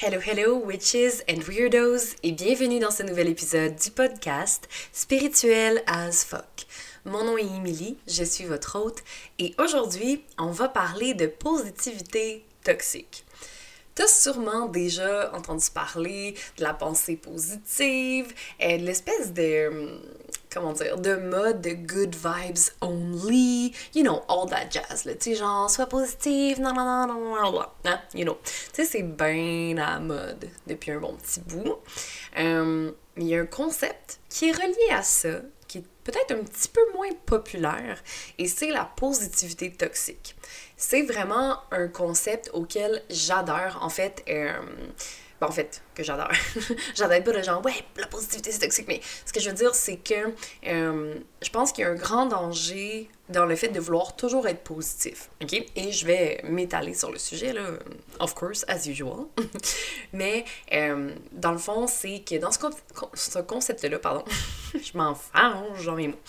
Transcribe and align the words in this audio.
Hello, 0.00 0.20
hello, 0.20 0.56
witches 0.64 1.24
and 1.28 1.40
weirdos, 1.48 2.14
et 2.22 2.30
bienvenue 2.30 2.78
dans 2.78 2.92
ce 2.92 3.02
nouvel 3.02 3.26
épisode 3.26 3.74
du 3.74 3.90
podcast 3.90 4.68
Spirituel 4.92 5.82
as 5.88 6.24
fuck. 6.24 6.66
Mon 7.04 7.24
nom 7.24 7.36
est 7.36 7.42
Emily, 7.42 7.96
je 8.06 8.22
suis 8.22 8.44
votre 8.44 8.78
hôte, 8.78 9.02
et 9.40 9.56
aujourd'hui, 9.58 10.22
on 10.38 10.52
va 10.52 10.68
parler 10.68 11.14
de 11.14 11.26
positivité 11.26 12.44
toxique. 12.62 13.24
T'as 13.96 14.06
sûrement 14.06 14.66
déjà 14.66 15.32
entendu 15.34 15.64
parler 15.74 16.36
de 16.58 16.62
la 16.62 16.74
pensée 16.74 17.16
positive, 17.16 18.32
de 18.60 18.76
l'espèce 18.76 19.32
de 19.32 19.98
comment 20.58 20.72
dire, 20.72 20.98
de 20.98 21.14
mode 21.14 21.60
de 21.60 21.70
good 21.70 22.14
vibes 22.14 22.72
only, 22.80 23.72
you 23.94 24.02
know, 24.02 24.22
all 24.28 24.48
that 24.48 24.70
jazz, 24.70 25.04
là, 25.04 25.14
tu 25.14 25.30
sais, 25.30 25.34
genre, 25.36 25.70
sois 25.70 25.86
positive, 25.86 26.60
non, 26.60 26.72
non, 26.72 26.84
non, 26.84 27.06
non, 27.06 27.52
non, 27.52 27.60
hein, 27.84 28.00
you 28.14 28.24
know. 28.24 28.38
Tu 28.44 28.52
sais, 28.72 28.84
c'est 28.84 29.02
bien 29.02 30.00
mode 30.00 30.48
depuis 30.66 30.92
un 30.92 30.98
bon 30.98 31.14
petit 31.14 31.40
bout. 31.40 31.76
Euh, 32.38 32.90
il 33.16 33.26
y 33.26 33.36
a 33.36 33.40
un 33.40 33.46
concept 33.46 34.20
qui 34.28 34.50
est 34.50 34.52
relié 34.52 34.92
à 34.92 35.02
ça, 35.02 35.40
qui 35.66 35.78
est 35.78 35.84
peut-être 36.04 36.32
un 36.32 36.42
petit 36.42 36.68
peu 36.68 36.80
moins 36.94 37.10
populaire, 37.26 38.02
et 38.38 38.48
c'est 38.48 38.70
la 38.70 38.84
positivité 38.84 39.70
toxique. 39.72 40.36
C'est 40.76 41.02
vraiment 41.02 41.58
un 41.70 41.88
concept 41.88 42.50
auquel 42.52 43.02
j'adore, 43.10 43.78
en 43.80 43.88
fait, 43.88 44.24
euh, 44.28 44.52
ben, 45.40 45.48
en 45.48 45.52
fait, 45.52 45.82
que 45.94 46.02
j'adore. 46.02 46.30
j'adore 46.94 47.22
pas 47.22 47.32
le 47.32 47.42
genre, 47.42 47.64
ouais, 47.64 47.74
la 47.96 48.06
positivité 48.06 48.50
c'est 48.50 48.60
toxique, 48.60 48.86
mais 48.88 49.00
ce 49.24 49.32
que 49.32 49.40
je 49.40 49.48
veux 49.50 49.54
dire, 49.54 49.74
c'est 49.74 49.96
que 49.96 50.34
euh, 50.66 51.14
je 51.42 51.50
pense 51.50 51.72
qu'il 51.72 51.84
y 51.84 51.86
a 51.86 51.90
un 51.90 51.94
grand 51.94 52.26
danger 52.26 53.08
dans 53.28 53.44
le 53.44 53.54
fait 53.54 53.68
de 53.68 53.78
vouloir 53.78 54.16
toujours 54.16 54.48
être 54.48 54.62
positif, 54.62 55.30
ok? 55.42 55.52
Et 55.76 55.92
je 55.92 56.06
vais 56.06 56.40
m'étaler 56.44 56.94
sur 56.94 57.12
le 57.12 57.18
sujet, 57.18 57.52
là, 57.52 57.62
of 58.20 58.34
course, 58.34 58.64
as 58.68 58.86
usual. 58.86 59.26
mais 60.12 60.44
euh, 60.72 61.14
dans 61.32 61.52
le 61.52 61.58
fond, 61.58 61.86
c'est 61.86 62.20
que 62.20 62.36
dans 62.36 62.50
ce, 62.50 62.58
ce 63.14 63.38
concept-là, 63.38 63.98
pardon, 63.98 64.24
je 64.74 64.96
m'en 64.96 65.14
fange 65.14 65.84
dans 65.84 65.94
mes 65.94 66.08
mots. 66.08 66.20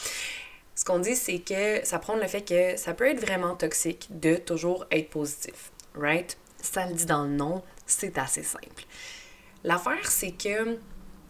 Ce 0.75 0.85
qu'on 0.85 0.99
dit, 0.99 1.15
c'est 1.15 1.39
que 1.39 1.85
ça 1.85 1.99
prend 1.99 2.15
le 2.15 2.27
fait 2.27 2.41
que 2.41 2.77
ça 2.77 2.93
peut 2.93 3.07
être 3.07 3.19
vraiment 3.19 3.55
toxique 3.55 4.07
de 4.11 4.35
toujours 4.35 4.85
être 4.91 5.09
positif, 5.09 5.71
right? 5.95 6.37
Ça 6.61 6.85
le 6.85 6.93
dit 6.93 7.05
dans 7.05 7.23
le 7.23 7.31
nom, 7.31 7.63
c'est 7.91 8.17
assez 8.17 8.43
simple. 8.43 8.85
L'affaire, 9.63 10.09
c'est 10.09 10.31
que 10.31 10.77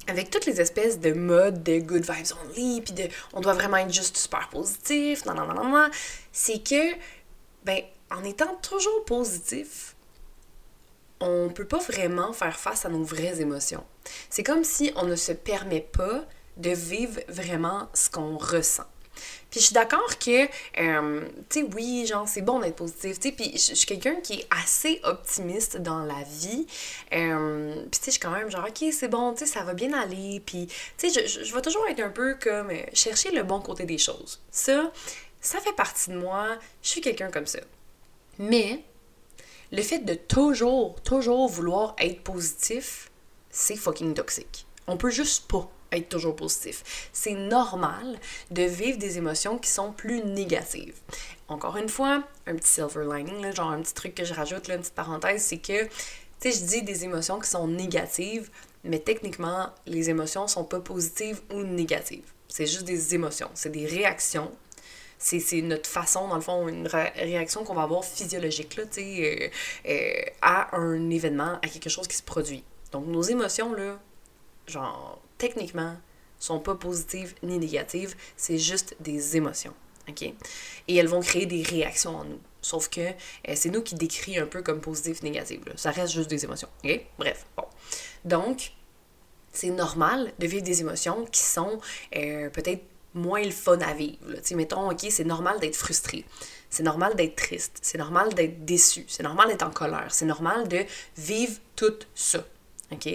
avec 0.08 0.30
toutes 0.30 0.46
les 0.46 0.60
espèces 0.60 1.00
de 1.00 1.12
modes 1.14 1.64
de 1.64 1.80
good 1.80 2.04
vibes 2.04 2.34
only, 2.44 2.82
puis 2.82 2.94
de 2.94 3.04
on 3.34 3.42
doit 3.42 3.54
vraiment 3.54 3.78
être 3.78 3.94
juste 3.94 4.18
super 4.18 4.50
positif, 4.50 5.26
non, 5.26 5.34
non, 5.34 5.46
non, 5.46 5.54
non, 5.56 5.70
non, 5.70 5.90
c'est 6.32 6.64
que, 6.64 6.94
ben, 7.64 7.82
en 8.12 8.24
étant 8.24 8.56
toujours 8.56 9.06
positif, 9.06 9.96
on 11.20 11.50
peut 11.50 11.66
pas 11.66 11.80
vraiment 11.80 12.34
faire 12.34 12.60
face 12.60 12.86
à 12.86 12.90
nos 12.90 13.04
vraies 13.04 13.42
émotions. 13.42 13.84
C'est 14.30 14.44
comme 14.44 14.64
si 14.64 14.92
on 14.96 15.06
ne 15.06 15.16
se 15.16 15.32
permet 15.32 15.82
pas 15.82 16.26
de 16.58 16.72
vivre 16.72 17.20
vraiment 17.28 17.90
ce 17.94 18.10
qu'on 18.10 18.38
ressent. 18.38 18.88
Puis 19.50 19.59
je 19.59 19.66
suis 19.66 19.73
d'accord 19.73 20.20
que, 20.20 20.45
euh, 20.80 21.28
tu 21.50 21.62
sais, 21.62 21.67
oui, 21.73 22.06
genre, 22.06 22.28
c'est 22.28 22.42
bon 22.42 22.59
d'être 22.59 22.75
positif, 22.75 23.20
tu 23.20 23.30
sais, 23.30 23.36
puis 23.36 23.52
je 23.53 23.73
suis 23.73 23.86
quelqu'un 23.88 24.16
qui 24.16 24.34
est 24.34 24.48
assez 24.61 25.00
optimiste 25.03 25.78
dans 25.78 26.03
la 26.03 26.22
vie. 26.23 26.67
Euh, 27.14 27.81
puis 27.89 28.00
tu 28.00 28.06
sais, 28.06 28.06
je 28.06 28.11
suis 28.11 28.20
quand 28.20 28.31
même 28.31 28.52
genre, 28.52 28.67
ok, 28.67 28.92
c'est 28.92 29.08
bon, 29.08 29.34
tu 29.34 29.39
sais, 29.39 29.45
ça 29.45 29.64
va 29.64 29.73
bien 29.73 29.94
aller. 29.94 30.42
Puis, 30.45 30.67
tu 30.98 31.09
sais, 31.09 31.28
je, 31.28 31.53
vais 31.53 31.61
toujours 31.61 31.88
être 31.88 32.02
un 32.02 32.09
peu 32.09 32.36
comme 32.36 32.70
euh, 32.70 32.81
chercher 32.94 33.31
le 33.31 33.44
bon 33.44 33.59
côté 33.59 33.86
des 33.86 33.98
choses. 33.98 34.42
Ça, 34.52 34.92
ça 35.42 35.59
fait 35.59 35.73
partie 35.73 36.11
de 36.11 36.17
moi. 36.17 36.58
Je 36.81 36.89
suis 36.89 37.02
quelqu'un 37.02 37.31
comme 37.31 37.48
ça. 37.48 37.59
Mais, 38.38 38.83
le 39.72 39.81
fait 39.81 40.00
de 40.00 40.14
toujours, 40.14 41.02
toujours 41.02 41.48
vouloir 41.48 41.95
être 42.00 42.22
positif, 42.22 43.11
c'est 43.50 43.76
fucking 43.76 44.14
toxique. 44.14 44.66
On 44.88 44.98
peut 44.98 45.11
juste 45.11 45.48
pas 45.48 45.70
être 45.92 46.09
toujours 46.09 46.36
positif. 46.36 47.09
C'est 47.14 47.34
normal 47.34 48.20
de 48.52 48.64
vivre 48.64 48.98
des 48.98 49.18
émotions 49.18 49.58
qui 49.58 49.70
sont 49.70 49.92
plus 49.92 50.23
négatives. 50.23 50.95
Encore 51.48 51.77
une 51.77 51.89
fois, 51.89 52.23
un 52.45 52.55
petit 52.55 52.72
silver 52.72 53.05
lining, 53.05 53.54
genre 53.54 53.72
un 53.72 53.82
petit 53.82 53.94
truc 53.94 54.16
que 54.16 54.23
je 54.23 54.33
rajoute, 54.33 54.67
une 54.67 54.80
petite 54.80 54.94
parenthèse, 54.94 55.42
c'est 55.44 55.58
que, 55.58 55.86
tu 55.86 55.89
sais, 56.39 56.52
je 56.52 56.64
dis 56.64 56.82
des 56.83 57.05
émotions 57.05 57.39
qui 57.39 57.50
sont 57.50 57.67
négatives, 57.67 58.50
mais 58.83 59.00
techniquement, 59.00 59.70
les 59.86 60.10
émotions 60.10 60.48
sont 60.48 60.64
pas 60.64 60.80
positives 60.80 61.42
ou 61.54 61.64
négatives. 61.64 62.32
C'est 62.48 62.66
juste 62.66 62.83
des 62.83 63.16
émotions, 63.16 63.50
c'est 63.54 63.71
des 63.71 63.86
réactions. 63.86 64.52
C'est 65.21 65.61
notre 65.61 65.89
façon, 65.89 66.30
dans 66.30 66.36
le 66.36 66.42
fond, 66.42 66.70
une 66.70 66.88
réaction 66.88 67.66
qu'on 67.66 67.73
va 67.73 67.82
avoir 67.82 68.06
physiologique, 68.06 68.77
là, 68.77 68.83
euh, 68.98 69.50
euh, 69.86 70.11
à 70.42 70.77
un 70.77 71.10
événement, 71.10 71.60
à 71.61 71.67
quelque 71.67 71.89
chose 71.89 72.08
qui 72.08 72.16
se 72.16 72.23
produit. 72.23 72.64
Donc, 72.94 73.06
nos 73.06 73.21
émotions, 73.21 73.73
là, 73.73 74.00
genre, 74.70 75.22
techniquement, 75.38 75.96
sont 76.40 76.60
pas 76.60 76.76
positives 76.76 77.36
ni 77.44 77.58
négatives, 77.58 78.16
c'est 78.38 78.58
juste 78.58 78.96
des 79.00 79.36
émotions. 79.36 79.74
OK? 80.08 80.24
Et 80.88 80.96
elles 80.96 81.08
vont 81.08 81.22
créer 81.22 81.46
des 81.46 81.64
réactions 81.64 82.16
en 82.16 82.24
nous. 82.24 82.40
Sauf 82.62 82.90
que 82.90 83.02
euh, 83.02 83.54
c'est 83.56 83.70
nous 83.70 83.82
qui 83.82 83.96
décrit 83.96 84.38
un 84.38 84.46
peu 84.46 84.62
comme 84.62 84.82
positif, 84.82 85.22
négatif. 85.24 85.60
Ça 85.76 85.92
reste 85.92 86.14
juste 86.14 86.30
des 86.30 86.44
émotions. 86.44 86.70
OK? 86.84 87.02
Bref, 87.18 87.46
bon. 87.56 87.66
Donc, 88.26 88.72
c'est 89.52 89.70
normal 89.70 90.34
de 90.40 90.48
vivre 90.48 90.64
des 90.64 90.82
émotions 90.82 91.26
qui 91.26 91.42
sont 91.42 91.80
euh, 92.16 92.50
peut-être 92.50 92.84
moins 93.14 93.44
le 93.44 93.52
fun 93.52 93.80
à 93.80 93.94
vivre. 93.94 94.18
Tu 94.44 94.56
mettons, 94.56 94.90
OK, 94.90 95.06
c'est 95.10 95.24
normal 95.24 95.60
d'être 95.60 95.76
frustré. 95.76 96.26
C'est 96.70 96.84
normal 96.84 97.16
d'être 97.16 97.36
triste. 97.36 97.80
C'est 97.82 97.98
normal 97.98 98.34
d'être 98.34 98.66
déçu. 98.66 99.06
C'est 99.08 99.24
normal 99.24 99.48
d'être 99.48 99.64
en 99.64 99.72
colère. 99.72 100.08
C'est 100.10 100.26
normal 100.26 100.68
de 100.68 100.86
vivre 101.18 101.58
tout 101.76 101.98
ça. 102.14 102.46
OK? 102.92 103.10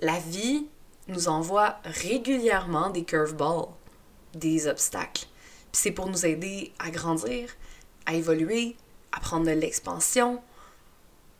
La 0.00 0.18
vie 0.18 0.66
nous 1.08 1.28
envoie 1.28 1.78
régulièrement 1.84 2.90
des 2.90 3.04
curveballs, 3.04 3.68
des 4.34 4.66
obstacles. 4.66 5.26
Puis 5.72 5.80
c'est 5.82 5.92
pour 5.92 6.08
nous 6.08 6.26
aider 6.26 6.72
à 6.78 6.90
grandir, 6.90 7.50
à 8.06 8.14
évoluer, 8.14 8.76
à 9.12 9.20
prendre 9.20 9.46
de 9.46 9.52
l'expansion, 9.52 10.42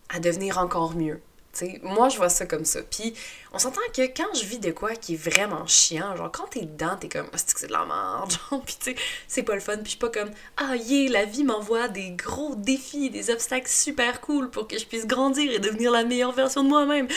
à 0.09 0.21
devenir 0.21 0.59
encore 0.59 0.95
mieux. 0.95 1.21
sais, 1.53 1.81
moi, 1.83 2.09
je 2.09 2.17
vois 2.17 2.29
ça 2.29 2.47
comme 2.47 2.65
ça. 2.65 2.83
Puis, 2.83 3.15
on 3.53 3.59
s'entend 3.59 3.81
que 3.95 4.03
quand 4.03 4.35
je 4.35 4.45
vis 4.45 4.59
de 4.59 4.71
quoi 4.71 4.95
qui 4.95 5.15
est 5.15 5.17
vraiment 5.17 5.67
chiant, 5.67 6.17
genre, 6.17 6.31
quand 6.31 6.49
t'es 6.49 6.63
dedans, 6.63 6.97
t'es 6.99 7.09
comme, 7.09 7.29
c'est 7.35 7.67
de 7.67 7.73
la 7.73 7.85
merde, 7.85 8.33
genre, 8.51 8.63
puis 8.63 8.77
tu 8.79 8.91
sais, 8.93 8.97
c'est 9.27 9.43
pas 9.43 9.55
le 9.55 9.61
fun. 9.61 9.77
Puis 9.77 9.85
je 9.85 9.91
suis 9.91 9.99
pas 9.99 10.11
comme, 10.11 10.31
ah, 10.59 10.77
yeah, 10.77 11.11
la 11.11 11.25
vie 11.25 11.45
m'envoie 11.45 11.89
des 11.89 12.11
gros 12.11 12.55
défis, 12.55 13.11
des 13.11 13.31
obstacles 13.31 13.69
super 13.69 14.21
cool 14.21 14.51
pour 14.51 14.69
que 14.69 14.79
je 14.79 14.87
puisse 14.87 15.07
grandir 15.07 15.51
et 15.53 15.59
devenir 15.59 15.91
la 15.91 16.05
meilleure 16.05 16.33
version 16.33 16.63
de 16.63 16.69
moi-même. 16.69 17.09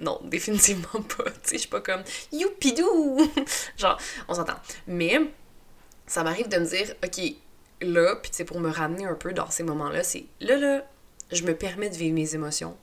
Non, 0.00 0.20
définitivement 0.24 1.02
pas. 1.16 1.24
Tu 1.24 1.38
sais, 1.42 1.54
je 1.54 1.58
suis 1.58 1.68
pas 1.68 1.80
comme 1.80 2.02
youpidou! 2.32 3.30
Genre, 3.76 3.98
on 4.28 4.34
s'entend. 4.34 4.56
Mais 4.86 5.20
ça 6.06 6.24
m'arrive 6.24 6.48
de 6.48 6.58
me 6.58 6.66
dire, 6.66 6.94
ok, 7.04 7.20
là, 7.82 8.16
puis 8.16 8.30
c'est 8.34 8.44
pour 8.44 8.58
me 8.60 8.70
ramener 8.70 9.04
un 9.04 9.14
peu 9.14 9.32
dans 9.32 9.50
ces 9.50 9.62
moments-là, 9.62 10.02
c'est 10.02 10.24
là, 10.40 10.56
là, 10.56 10.84
je 11.30 11.44
me 11.44 11.54
permets 11.54 11.90
de 11.90 11.96
vivre 11.96 12.14
mes 12.14 12.34
émotions. 12.34 12.76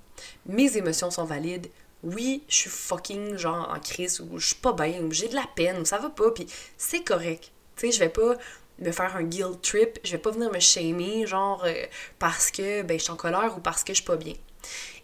Mes 0.45 0.77
émotions 0.77 1.11
sont 1.11 1.25
valides. 1.25 1.67
Oui, 2.03 2.43
je 2.47 2.55
suis 2.55 2.69
fucking 2.69 3.37
genre 3.37 3.73
en 3.75 3.79
crise 3.79 4.21
ou 4.21 4.37
je 4.37 4.47
suis 4.47 4.55
pas 4.55 4.71
bien 4.71 5.01
ou 5.01 5.11
j'ai 5.11 5.27
de 5.27 5.35
la 5.35 5.45
peine 5.55 5.79
ou 5.81 5.85
ça 5.85 5.97
va 5.97 6.09
pas, 6.09 6.31
puis 6.31 6.47
c'est 6.77 7.03
correct. 7.03 7.51
Tu 7.75 7.87
sais, 7.87 7.91
je 7.91 7.99
vais 7.99 8.09
pas 8.09 8.35
me 8.79 8.91
faire 8.91 9.15
un 9.15 9.23
guilt 9.23 9.61
trip, 9.61 9.99
je 10.03 10.11
vais 10.11 10.17
pas 10.19 10.31
venir 10.31 10.51
me 10.51 10.59
shamer 10.59 11.25
genre 11.25 11.63
euh, 11.65 11.85
parce 12.19 12.51
que 12.51 12.83
ben 12.83 12.97
je 12.99 13.03
suis 13.03 13.11
en 13.11 13.15
colère 13.15 13.55
ou 13.57 13.59
parce 13.59 13.83
que 13.83 13.93
je 13.93 13.97
suis 13.97 14.05
pas 14.05 14.15
bien. 14.15 14.35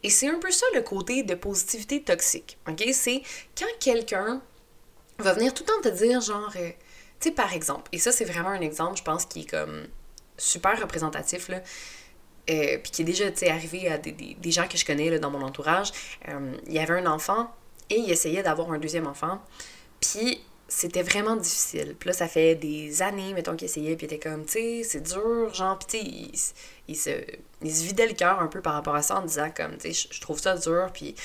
Et 0.04 0.10
c'est 0.10 0.28
un 0.28 0.40
peu 0.40 0.52
ça 0.52 0.66
le 0.76 0.82
côté 0.82 1.24
de 1.24 1.34
positivité 1.34 2.04
toxique. 2.04 2.58
OK? 2.68 2.84
C'est 2.94 3.22
quand 3.58 3.66
quelqu'un 3.80 4.42
va 5.20 5.34
venir 5.34 5.54
tout 5.54 5.64
le 5.64 5.68
temps 5.68 5.90
te 5.90 5.96
dire, 5.96 6.22
genre, 6.22 6.52
euh, 6.56 6.70
tu 7.20 7.30
sais, 7.30 7.32
par 7.32 7.54
exemple, 7.54 7.90
et 7.92 7.98
ça, 7.98 8.12
c'est 8.12 8.26
vraiment 8.26 8.50
un 8.50 8.62
exemple, 8.62 8.98
je 8.98 9.04
pense, 9.04 9.26
qui 9.26 9.42
est 9.42 9.50
comme 9.50 9.88
super 10.38 10.80
représentatif, 10.80 11.48
là. 11.48 11.62
Euh, 12.50 12.78
puis 12.80 12.92
qui 12.92 13.02
est 13.04 13.06
déjà 13.06 13.26
arrivé 13.50 13.88
à 13.88 13.98
des, 13.98 14.12
des, 14.12 14.52
gens 14.52 14.68
que 14.68 14.78
je 14.78 14.84
connais 14.84 15.10
là, 15.10 15.18
dans 15.18 15.32
mon 15.32 15.42
entourage. 15.42 15.94
Euh, 16.28 16.54
il 16.68 16.74
y 16.74 16.80
avait 16.80 17.00
un 17.00 17.06
enfant 17.06 17.50
et 17.90 17.96
il 17.96 18.12
essayait 18.12 18.44
d'avoir 18.44 18.70
un 18.74 18.80
deuxième 18.80 19.08
enfant. 19.08 19.42
Puis 20.02 20.44
c'était 20.76 21.04
vraiment 21.04 21.36
difficile. 21.36 21.96
Puis 22.00 22.08
là, 22.08 22.14
ça 22.14 22.28
fait 22.28 22.56
des 22.56 23.02
années, 23.02 23.34
mettons, 23.34 23.56
qu'il 23.56 23.66
essayait, 23.66 23.96
puis 23.96 24.08
il 24.08 24.14
était 24.14 24.30
comme, 24.30 24.44
tu 24.46 24.54
sais, 24.54 24.82
c'est 24.84 25.02
dur, 25.02 25.54
genre, 25.54 25.78
puis 25.78 26.00
sais, 26.36 26.52
il, 26.88 26.96
se, 26.96 27.10
il 27.62 27.74
se 27.74 28.08
le 28.08 28.14
cœur 28.14 28.40
un 28.40 28.48
peu 28.48 28.60
par 28.60 28.74
rapport 28.74 28.96
à 28.96 29.04
ça 29.04 29.20
en 29.20 29.22
disant, 29.22 29.52
comme, 29.56 29.78
tu 29.78 29.94
sais, 29.94 30.10
je 30.12 30.20
trouve 30.20 30.40
ça 30.40 30.58
dur, 30.58 30.90
puis, 30.92 31.14
tu 31.14 31.22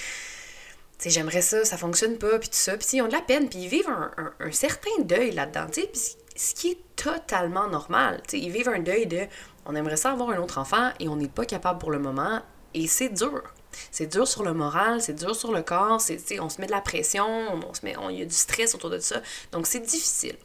sais, 0.99 1.11
j'aimerais 1.11 1.41
ça, 1.41 1.65
ça 1.65 1.79
fonctionne 1.79 2.19
pas, 2.19 2.39
puis 2.39 2.51
tout 2.51 2.57
ça. 2.57 2.77
Puis 2.77 2.87
ils 2.93 3.03
ont 3.03 3.09
de 3.09 3.13
la 3.13 3.23
peine, 3.23 3.49
puis 3.49 3.61
ils 3.61 3.69
vivent 3.69 3.89
un, 3.89 4.11
un, 4.39 4.53
certain 4.53 4.91
deuil 5.01 5.31
là-dedans, 5.31 5.67
tu 5.73 5.81
sais, 5.81 5.87
puis 5.87 6.01
ce 6.37 6.55
qui 6.55 6.69
est 6.73 6.79
totalement 6.95 7.69
normal, 7.69 8.21
tu 8.29 8.39
sais, 8.39 8.45
ils 8.45 8.51
vivent 8.51 8.69
un 8.69 8.81
deuil 8.81 9.07
de, 9.07 9.27
on 9.65 9.75
aimerait 9.75 9.97
ça 9.97 10.13
avoir 10.13 10.31
un 10.31 10.39
autre 10.39 10.59
enfant, 10.59 10.91
et 11.01 11.09
on 11.09 11.17
n'est 11.17 11.29
pas 11.29 11.47
capable 11.47 11.79
pour 11.79 11.91
le 11.91 11.99
moment, 11.99 12.43
et 12.75 12.87
c'est 12.87 13.09
dur. 13.09 13.43
C'est 13.91 14.07
dur 14.07 14.27
sur 14.27 14.43
le 14.43 14.55
moral, 14.55 15.01
c'est 15.01 15.15
dur 15.15 15.35
sur 15.35 15.53
le 15.53 15.63
corps, 15.63 16.01
c'est, 16.01 16.41
on 16.41 16.49
se 16.49 16.61
met 16.61 16.67
de 16.67 16.73
la 16.73 16.81
pression, 16.81 17.27
on, 17.27 18.11
y 18.11 18.23
a 18.23 18.25
du 18.25 18.35
stress 18.35 18.75
autour 18.75 18.91
de 18.91 18.99
ça. 18.99 19.21
Donc 19.53 19.67
c'est 19.67 19.81
difficile. 19.81 20.37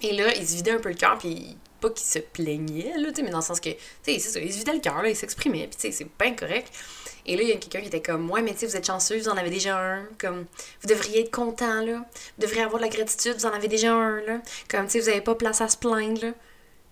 Et 0.00 0.12
là, 0.12 0.34
il 0.34 0.46
se 0.46 0.56
vidait 0.56 0.72
un 0.72 0.78
peu 0.78 0.90
le 0.90 0.94
cœur, 0.94 1.18
puis 1.18 1.56
pas 1.80 1.90
qu'il 1.90 2.06
se 2.06 2.18
plaignait, 2.18 2.96
là, 2.96 3.10
mais 3.22 3.30
dans 3.30 3.38
le 3.38 3.44
sens 3.44 3.60
que, 3.60 3.70
tu 3.70 3.78
sais, 4.02 4.18
c'est 4.18 4.42
il 4.42 4.52
se 4.52 4.58
vidait 4.58 4.74
le 4.74 4.80
cœur, 4.80 5.04
il 5.06 5.16
s'exprimait, 5.16 5.66
puis 5.68 5.76
tu 5.76 5.82
sais, 5.82 5.92
c'est 5.92 6.08
bien 6.18 6.34
correct. 6.34 6.72
Et 7.26 7.36
là, 7.36 7.42
il 7.42 7.48
y 7.48 7.52
a 7.52 7.56
quelqu'un 7.56 7.80
qui 7.80 7.88
était 7.88 8.02
comme, 8.02 8.30
ouais, 8.30 8.42
mais 8.42 8.52
tu 8.52 8.60
sais, 8.60 8.66
vous 8.66 8.76
êtes 8.76 8.86
chanceux, 8.86 9.18
vous 9.18 9.28
en 9.28 9.36
avez 9.36 9.50
déjà 9.50 9.78
un, 9.78 10.04
comme, 10.18 10.46
vous 10.80 10.88
devriez 10.88 11.20
être 11.22 11.30
content, 11.30 11.82
là, 11.84 11.98
vous 12.14 12.42
devriez 12.42 12.62
avoir 12.62 12.78
de 12.78 12.86
la 12.86 12.90
gratitude, 12.90 13.34
vous 13.34 13.46
en 13.46 13.52
avez 13.52 13.68
déjà 13.68 13.92
un, 13.94 14.20
là, 14.22 14.40
comme, 14.68 14.86
tu 14.86 14.92
sais, 14.92 15.00
vous 15.00 15.08
avez 15.08 15.20
pas 15.20 15.34
place 15.34 15.60
à 15.60 15.68
se 15.68 15.76
plaindre, 15.76 16.24
là. 16.24 16.32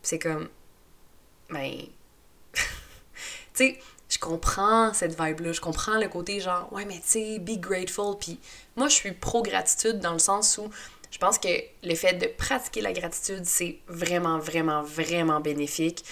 c'est 0.02 0.18
comme, 0.18 0.48
ben, 1.50 1.72
tu 2.54 2.60
sais, 3.54 3.78
je 4.16 4.20
comprends 4.20 4.94
cette 4.94 5.20
vibe-là, 5.20 5.52
je 5.52 5.60
comprends 5.60 5.98
le 5.98 6.08
côté 6.08 6.40
genre, 6.40 6.72
ouais, 6.72 6.86
mais 6.86 6.96
tu 6.96 7.02
sais, 7.04 7.38
be 7.38 7.60
grateful, 7.60 8.16
puis 8.18 8.40
moi, 8.76 8.88
je 8.88 8.94
suis 8.94 9.12
pro-gratitude 9.12 10.00
dans 10.00 10.14
le 10.14 10.18
sens 10.18 10.56
où 10.56 10.70
je 11.10 11.18
pense 11.18 11.38
que 11.38 11.48
le 11.82 11.94
fait 11.94 12.14
de 12.14 12.26
pratiquer 12.26 12.80
la 12.80 12.94
gratitude, 12.94 13.44
c'est 13.44 13.78
vraiment, 13.88 14.38
vraiment, 14.38 14.82
vraiment 14.82 15.40
bénéfique 15.40 16.02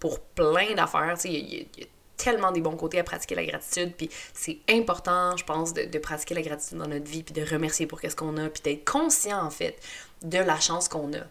pour 0.00 0.18
plein 0.18 0.74
d'affaires. 0.74 1.16
Il 1.24 1.30
y, 1.30 1.56
y, 1.56 1.82
a 1.84 1.86
tellement 2.16 2.50
des 2.50 2.60
bons 2.60 2.76
côtés 2.76 2.98
à 2.98 3.04
pratiquer 3.04 3.36
la 3.36 3.44
gratitude, 3.44 3.94
puis 3.96 4.10
c'est 4.34 4.58
important, 4.68 5.36
je 5.36 5.44
pense, 5.44 5.72
de, 5.72 5.84
de, 5.84 5.98
pratiquer 5.98 6.34
la 6.34 6.42
gratitude 6.42 6.78
dans 6.78 6.88
notre 6.88 7.08
vie, 7.08 7.22
puis 7.22 7.32
de 7.32 7.48
remercier 7.48 7.86
pour 7.86 8.00
qu'est-ce 8.00 8.16
qu'on 8.16 8.36
a, 8.38 8.48
puis 8.48 8.62
d'être 8.62 8.90
conscient, 8.90 9.40
en 9.40 9.50
fait, 9.50 9.76
de 10.22 10.38
la 10.38 10.58
chance 10.58 10.88
qu'on 10.88 11.12
a. 11.14 11.22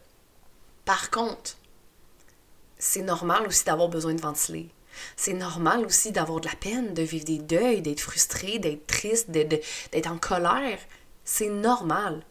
Par 0.85 1.11
contre, 1.11 1.57
c'est 2.77 3.01
normal 3.01 3.47
aussi 3.47 3.65
d'avoir 3.65 3.89
besoin 3.89 4.13
de 4.13 4.21
ventiler. 4.21 4.69
C'est 5.15 5.33
normal 5.33 5.85
aussi 5.85 6.11
d'avoir 6.11 6.39
de 6.41 6.47
la 6.47 6.55
peine, 6.55 6.93
de 6.93 7.01
vivre 7.01 7.25
des 7.25 7.39
deuils, 7.39 7.81
d'être 7.81 8.01
frustré, 8.01 8.59
d'être 8.59 8.87
triste, 8.87 9.29
d'être 9.29 10.07
en 10.07 10.17
colère. 10.17 10.79
C'est 11.25 11.49
normal. 11.49 12.23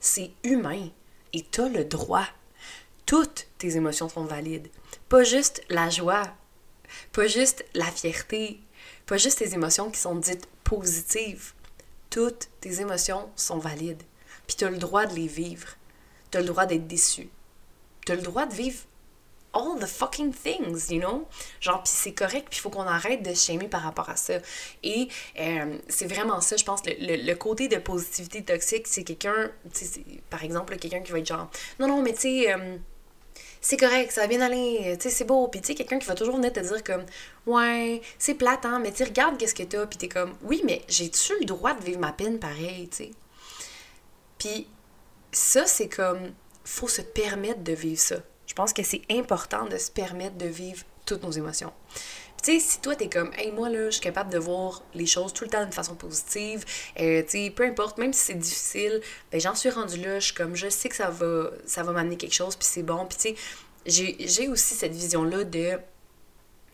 C'est 0.00 0.30
humain. 0.42 0.88
Et 1.32 1.44
tu 1.50 1.60
as 1.60 1.68
le 1.68 1.84
droit. 1.84 2.26
Toutes 3.06 3.46
tes 3.58 3.76
émotions 3.76 4.08
sont 4.08 4.24
valides. 4.24 4.68
Pas 5.08 5.24
juste 5.24 5.62
la 5.68 5.90
joie, 5.90 6.22
pas 7.12 7.26
juste 7.26 7.64
la 7.74 7.86
fierté, 7.86 8.60
pas 9.06 9.18
juste 9.18 9.38
tes 9.38 9.52
émotions 9.54 9.90
qui 9.90 10.00
sont 10.00 10.14
dites 10.14 10.46
positives. 10.62 11.52
Toutes 12.10 12.48
tes 12.60 12.80
émotions 12.80 13.30
sont 13.36 13.58
valides. 13.58 14.02
Puis 14.46 14.56
tu 14.56 14.64
as 14.64 14.70
le 14.70 14.78
droit 14.78 15.06
de 15.06 15.14
les 15.14 15.26
vivre. 15.26 15.68
Tu 16.30 16.38
as 16.38 16.40
le 16.40 16.46
droit 16.46 16.66
d'être 16.66 16.86
déçu. 16.86 17.28
Tu 18.06 18.12
as 18.12 18.16
le 18.16 18.22
droit 18.22 18.46
de 18.46 18.54
vivre 18.54 18.78
all 19.54 19.78
the 19.78 19.86
fucking 19.86 20.32
things, 20.32 20.90
you 20.90 21.00
know? 21.00 21.26
Genre, 21.60 21.82
puis 21.82 21.92
c'est 21.94 22.12
correct, 22.12 22.48
puis 22.50 22.58
il 22.58 22.60
faut 22.60 22.70
qu'on 22.70 22.86
arrête 22.86 23.22
de 23.22 23.32
se 23.34 23.54
par 23.68 23.82
rapport 23.82 24.10
à 24.10 24.16
ça. 24.16 24.34
Et 24.82 25.08
euh, 25.40 25.78
c'est 25.88 26.06
vraiment 26.06 26.40
ça, 26.40 26.56
je 26.56 26.64
pense, 26.64 26.80
le, 26.86 27.24
le, 27.24 27.34
côté 27.34 27.68
de 27.68 27.76
positivité 27.76 28.42
toxique, 28.42 28.86
c'est 28.86 29.04
quelqu'un, 29.04 29.50
par 30.30 30.42
exemple, 30.42 30.76
quelqu'un 30.76 31.00
qui 31.00 31.12
va 31.12 31.18
être 31.20 31.26
genre, 31.26 31.48
non, 31.78 31.88
non, 31.88 32.02
mais 32.02 32.12
tu 32.12 32.20
sais, 32.20 32.52
euh, 32.52 32.76
c'est 33.60 33.76
correct, 33.76 34.12
ça 34.12 34.22
va 34.22 34.26
bien 34.26 34.40
aller, 34.40 34.96
tu 34.98 35.04
sais, 35.04 35.10
c'est 35.10 35.24
beau. 35.24 35.48
Puis 35.48 35.60
tu 35.60 35.68
sais, 35.68 35.74
quelqu'un 35.74 35.98
qui 35.98 36.06
va 36.06 36.14
toujours 36.14 36.36
venir 36.36 36.52
te 36.52 36.60
dire 36.60 36.82
comme, 36.84 37.04
ouais, 37.46 38.02
c'est 38.18 38.34
plate, 38.34 38.66
hein, 38.66 38.78
mais 38.80 38.92
tu 38.92 39.04
regarde 39.04 39.38
qu'est-ce 39.38 39.54
que 39.54 39.62
t'as, 39.62 39.86
puis 39.86 39.98
t'es 39.98 40.08
comme, 40.08 40.34
oui, 40.42 40.62
mais 40.64 40.82
j'ai-tu 40.88 41.32
le 41.40 41.46
droit 41.46 41.74
de 41.74 41.82
vivre 41.82 42.00
ma 42.00 42.12
peine 42.12 42.38
pareil, 42.38 42.88
tu 42.90 42.96
sais? 42.96 43.10
Puis 44.38 44.66
ça, 45.32 45.66
c'est 45.66 45.88
comme, 45.88 46.32
faut 46.64 46.88
se 46.88 47.02
permettre 47.02 47.62
de 47.62 47.72
vivre 47.72 48.00
ça. 48.00 48.16
Je 48.46 48.54
pense 48.54 48.72
que 48.72 48.82
c'est 48.82 49.02
important 49.10 49.66
de 49.66 49.78
se 49.78 49.90
permettre 49.90 50.36
de 50.36 50.46
vivre 50.46 50.84
toutes 51.06 51.22
nos 51.22 51.30
émotions. 51.30 51.72
Tu 52.42 52.52
sais, 52.52 52.60
si 52.60 52.80
toi, 52.80 52.94
t'es 52.94 53.08
comme, 53.08 53.30
hey, 53.38 53.52
moi, 53.52 53.70
là, 53.70 53.86
je 53.86 53.92
suis 53.92 54.00
capable 54.02 54.30
de 54.30 54.38
voir 54.38 54.82
les 54.94 55.06
choses 55.06 55.32
tout 55.32 55.44
le 55.44 55.50
temps 55.50 55.62
d'une 55.62 55.72
façon 55.72 55.94
positive, 55.94 56.64
euh, 57.00 57.22
tu 57.22 57.44
sais, 57.44 57.50
peu 57.50 57.64
importe, 57.64 57.96
même 57.96 58.12
si 58.12 58.20
c'est 58.20 58.34
difficile, 58.34 59.00
ben, 59.32 59.40
j'en 59.40 59.54
suis 59.54 59.70
rendue 59.70 59.96
là, 59.98 60.18
je 60.18 60.26
suis 60.26 60.34
comme, 60.34 60.54
je 60.54 60.68
sais 60.68 60.90
que 60.90 60.96
ça 60.96 61.08
va, 61.08 61.50
ça 61.64 61.82
va 61.82 61.92
m'amener 61.92 62.18
quelque 62.18 62.34
chose, 62.34 62.54
puis 62.54 62.68
c'est 62.70 62.82
bon. 62.82 63.06
Puis, 63.06 63.16
tu 63.16 63.36
sais, 63.86 64.16
j'ai 64.20 64.48
aussi 64.48 64.74
cette 64.74 64.92
vision-là 64.92 65.44
de 65.44 65.78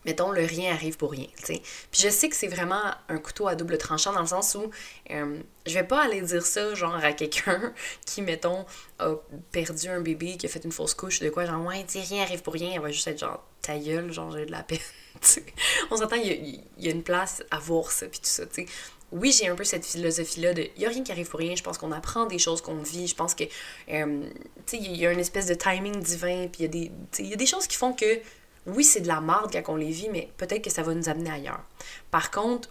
mettons, 0.05 0.31
le 0.31 0.45
rien 0.45 0.73
arrive 0.73 0.97
pour 0.97 1.11
rien, 1.11 1.27
tu 1.37 1.47
sais. 1.47 1.63
Puis 1.91 2.03
je 2.03 2.09
sais 2.09 2.29
que 2.29 2.37
c'est 2.37 2.49
vraiment 2.49 2.83
un 3.09 3.19
couteau 3.19 3.49
à 3.49 3.55
double 3.55 3.79
tranchant 3.79 4.13
dans 4.13 4.21
le 4.21 4.27
sens 4.27 4.55
où 4.55 4.71
euh, 5.11 5.39
je 5.67 5.75
vais 5.75 5.85
pas 5.85 6.03
aller 6.03 6.23
dire 6.23 6.45
ça, 6.45 6.75
genre, 6.75 6.95
à 6.95 7.13
quelqu'un 7.13 7.73
qui, 8.07 8.23
mettons, 8.23 8.65
a 8.99 9.15
perdu 9.53 9.89
un 9.89 10.01
bébé, 10.01 10.37
qui 10.37 10.47
a 10.47 10.49
fait 10.49 10.65
une 10.65 10.73
fausse 10.73 10.95
couche, 10.95 11.21
de 11.21 11.29
quoi, 11.31 11.45
genre, 11.45 11.65
ouais, 11.67 11.85
tu 11.87 11.99
rien 11.99 12.23
arrive 12.23 12.43
pour 12.43 12.55
rien, 12.55 12.71
elle 12.75 12.81
va 12.81 12.91
juste 12.91 13.09
être 13.09 13.19
genre, 13.19 13.45
ta 13.63 13.79
gueule, 13.79 14.13
genre, 14.13 14.31
j'ai 14.33 14.47
de 14.47 14.53
la 14.53 14.63
peine, 14.63 14.79
On 15.91 15.97
s'entend, 15.97 16.17
il 16.17 16.63
y, 16.79 16.89
a 16.89 16.91
une 16.91 17.03
place 17.03 17.43
à 17.51 17.59
voir 17.59 17.91
ça, 17.91 18.07
puis 18.07 18.21
tout 18.21 18.27
ça, 18.27 18.47
tu 18.47 18.67
sais. 18.67 18.67
Oui, 19.13 19.33
j'ai 19.33 19.49
un 19.49 19.57
peu 19.57 19.65
cette 19.65 19.85
philosophie-là 19.85 20.55
de 20.55 20.69
il 20.77 20.87
a 20.87 20.89
rien 20.89 21.03
qui 21.03 21.11
arrive 21.11 21.29
pour 21.29 21.41
rien. 21.41 21.57
Je 21.57 21.65
pense 21.65 21.79
qu'on 21.79 21.91
apprend 21.91 22.27
des 22.27 22.39
choses 22.39 22.61
qu'on 22.61 22.77
vit. 22.77 23.09
Je 23.09 23.17
pense 23.17 23.35
que, 23.35 23.43
euh, 23.43 24.23
tu 24.67 24.77
sais, 24.77 24.79
il 24.79 24.97
y 24.97 25.05
a 25.05 25.11
une 25.11 25.19
espèce 25.19 25.47
de 25.47 25.55
timing 25.55 26.01
divin, 26.01 26.47
puis 26.47 26.63
il 26.63 26.67
y, 26.67 26.69
des, 26.69 27.25
y 27.25 27.33
a 27.33 27.37
des 27.37 27.47
choses 27.47 27.67
qui 27.67 27.77
font 27.77 27.93
que 27.93 28.21
oui, 28.67 28.85
c'est 28.85 29.01
de 29.01 29.09
la 29.09 29.21
marde 29.21 29.53
quand 29.53 29.73
on 29.73 29.77
les 29.77 29.91
vit, 29.91 30.09
mais 30.11 30.31
peut-être 30.37 30.63
que 30.63 30.71
ça 30.71 30.83
va 30.83 30.95
nous 30.95 31.09
amener 31.09 31.31
ailleurs. 31.31 31.65
Par 32.11 32.31
contre, 32.31 32.71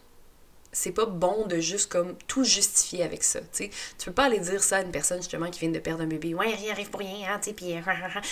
c'est 0.71 0.91
pas 0.91 1.06
bon 1.06 1.47
de 1.47 1.59
juste 1.59 1.91
comme 1.91 2.15
tout 2.27 2.44
justifier 2.44 3.03
avec 3.03 3.24
ça, 3.24 3.39
tu 3.51 3.71
peux 4.06 4.12
pas 4.12 4.25
aller 4.25 4.39
dire 4.39 4.62
ça 4.62 4.77
à 4.77 4.81
une 4.81 4.91
personne 4.91 5.18
justement 5.18 5.50
qui 5.50 5.62
vient 5.62 5.71
de 5.71 5.80
perdre 5.80 6.03
un 6.03 6.07
bébé. 6.07 6.36
Ouais, 6.36 6.53
rien 6.53 6.71
arrive 6.71 6.91
pour 6.91 7.00
rien, 7.00 7.33
hein, 7.33 7.39
puis 7.41 7.75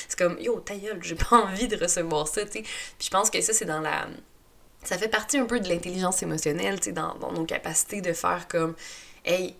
c'est 0.08 0.18
comme 0.18 0.38
yo, 0.40 0.60
ta 0.60 0.76
gueule, 0.76 1.00
j'ai 1.02 1.16
pas 1.16 1.38
envie 1.44 1.68
de 1.68 1.76
recevoir 1.76 2.28
ça. 2.28 2.46
Puis 2.46 2.64
je 3.00 3.10
pense 3.10 3.32
que 3.32 3.42
ça 3.42 3.54
c'est 3.54 3.66
dans 3.66 3.82
la 3.82 4.08
ça 4.84 4.98
fait 4.98 5.08
partie 5.10 5.38
un 5.38 5.46
peu 5.46 5.60
de 5.60 5.68
l'intelligence 5.68 6.22
émotionnelle, 6.22 6.80
tu 6.80 6.86
sais, 6.86 6.92
dans, 6.92 7.16
dans 7.16 7.32
nos 7.32 7.46
capacités 7.46 8.02
de 8.02 8.14
faire 8.14 8.48
comme 8.48 8.76
hey, 9.26 9.56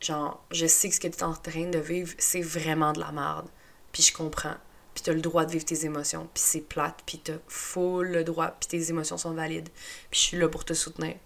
genre, 0.00 0.42
je 0.50 0.66
sais 0.66 0.88
que 0.88 0.94
ce 0.94 1.00
que 1.00 1.08
tu 1.08 1.18
es 1.18 1.22
en 1.22 1.34
train 1.34 1.66
de 1.68 1.78
vivre, 1.78 2.12
c'est 2.18 2.40
vraiment 2.40 2.92
de 2.92 3.00
la 3.00 3.12
merde. 3.12 3.48
Puis 3.92 4.02
je 4.02 4.12
comprends 4.12 4.56
puis 4.94 5.02
t'as 5.02 5.12
le 5.12 5.20
droit 5.20 5.44
de 5.44 5.52
vivre 5.52 5.64
tes 5.64 5.84
émotions, 5.84 6.28
puis 6.34 6.42
c'est 6.44 6.60
plate, 6.60 7.00
puis 7.06 7.18
t'as 7.18 7.38
full 7.48 8.08
le 8.08 8.24
droit, 8.24 8.48
puis 8.48 8.68
tes 8.68 8.90
émotions 8.90 9.16
sont 9.16 9.32
valides, 9.32 9.68
puis 10.10 10.20
je 10.20 10.26
suis 10.26 10.36
là 10.36 10.48
pour 10.48 10.64
te 10.64 10.74
soutenir. 10.74 11.16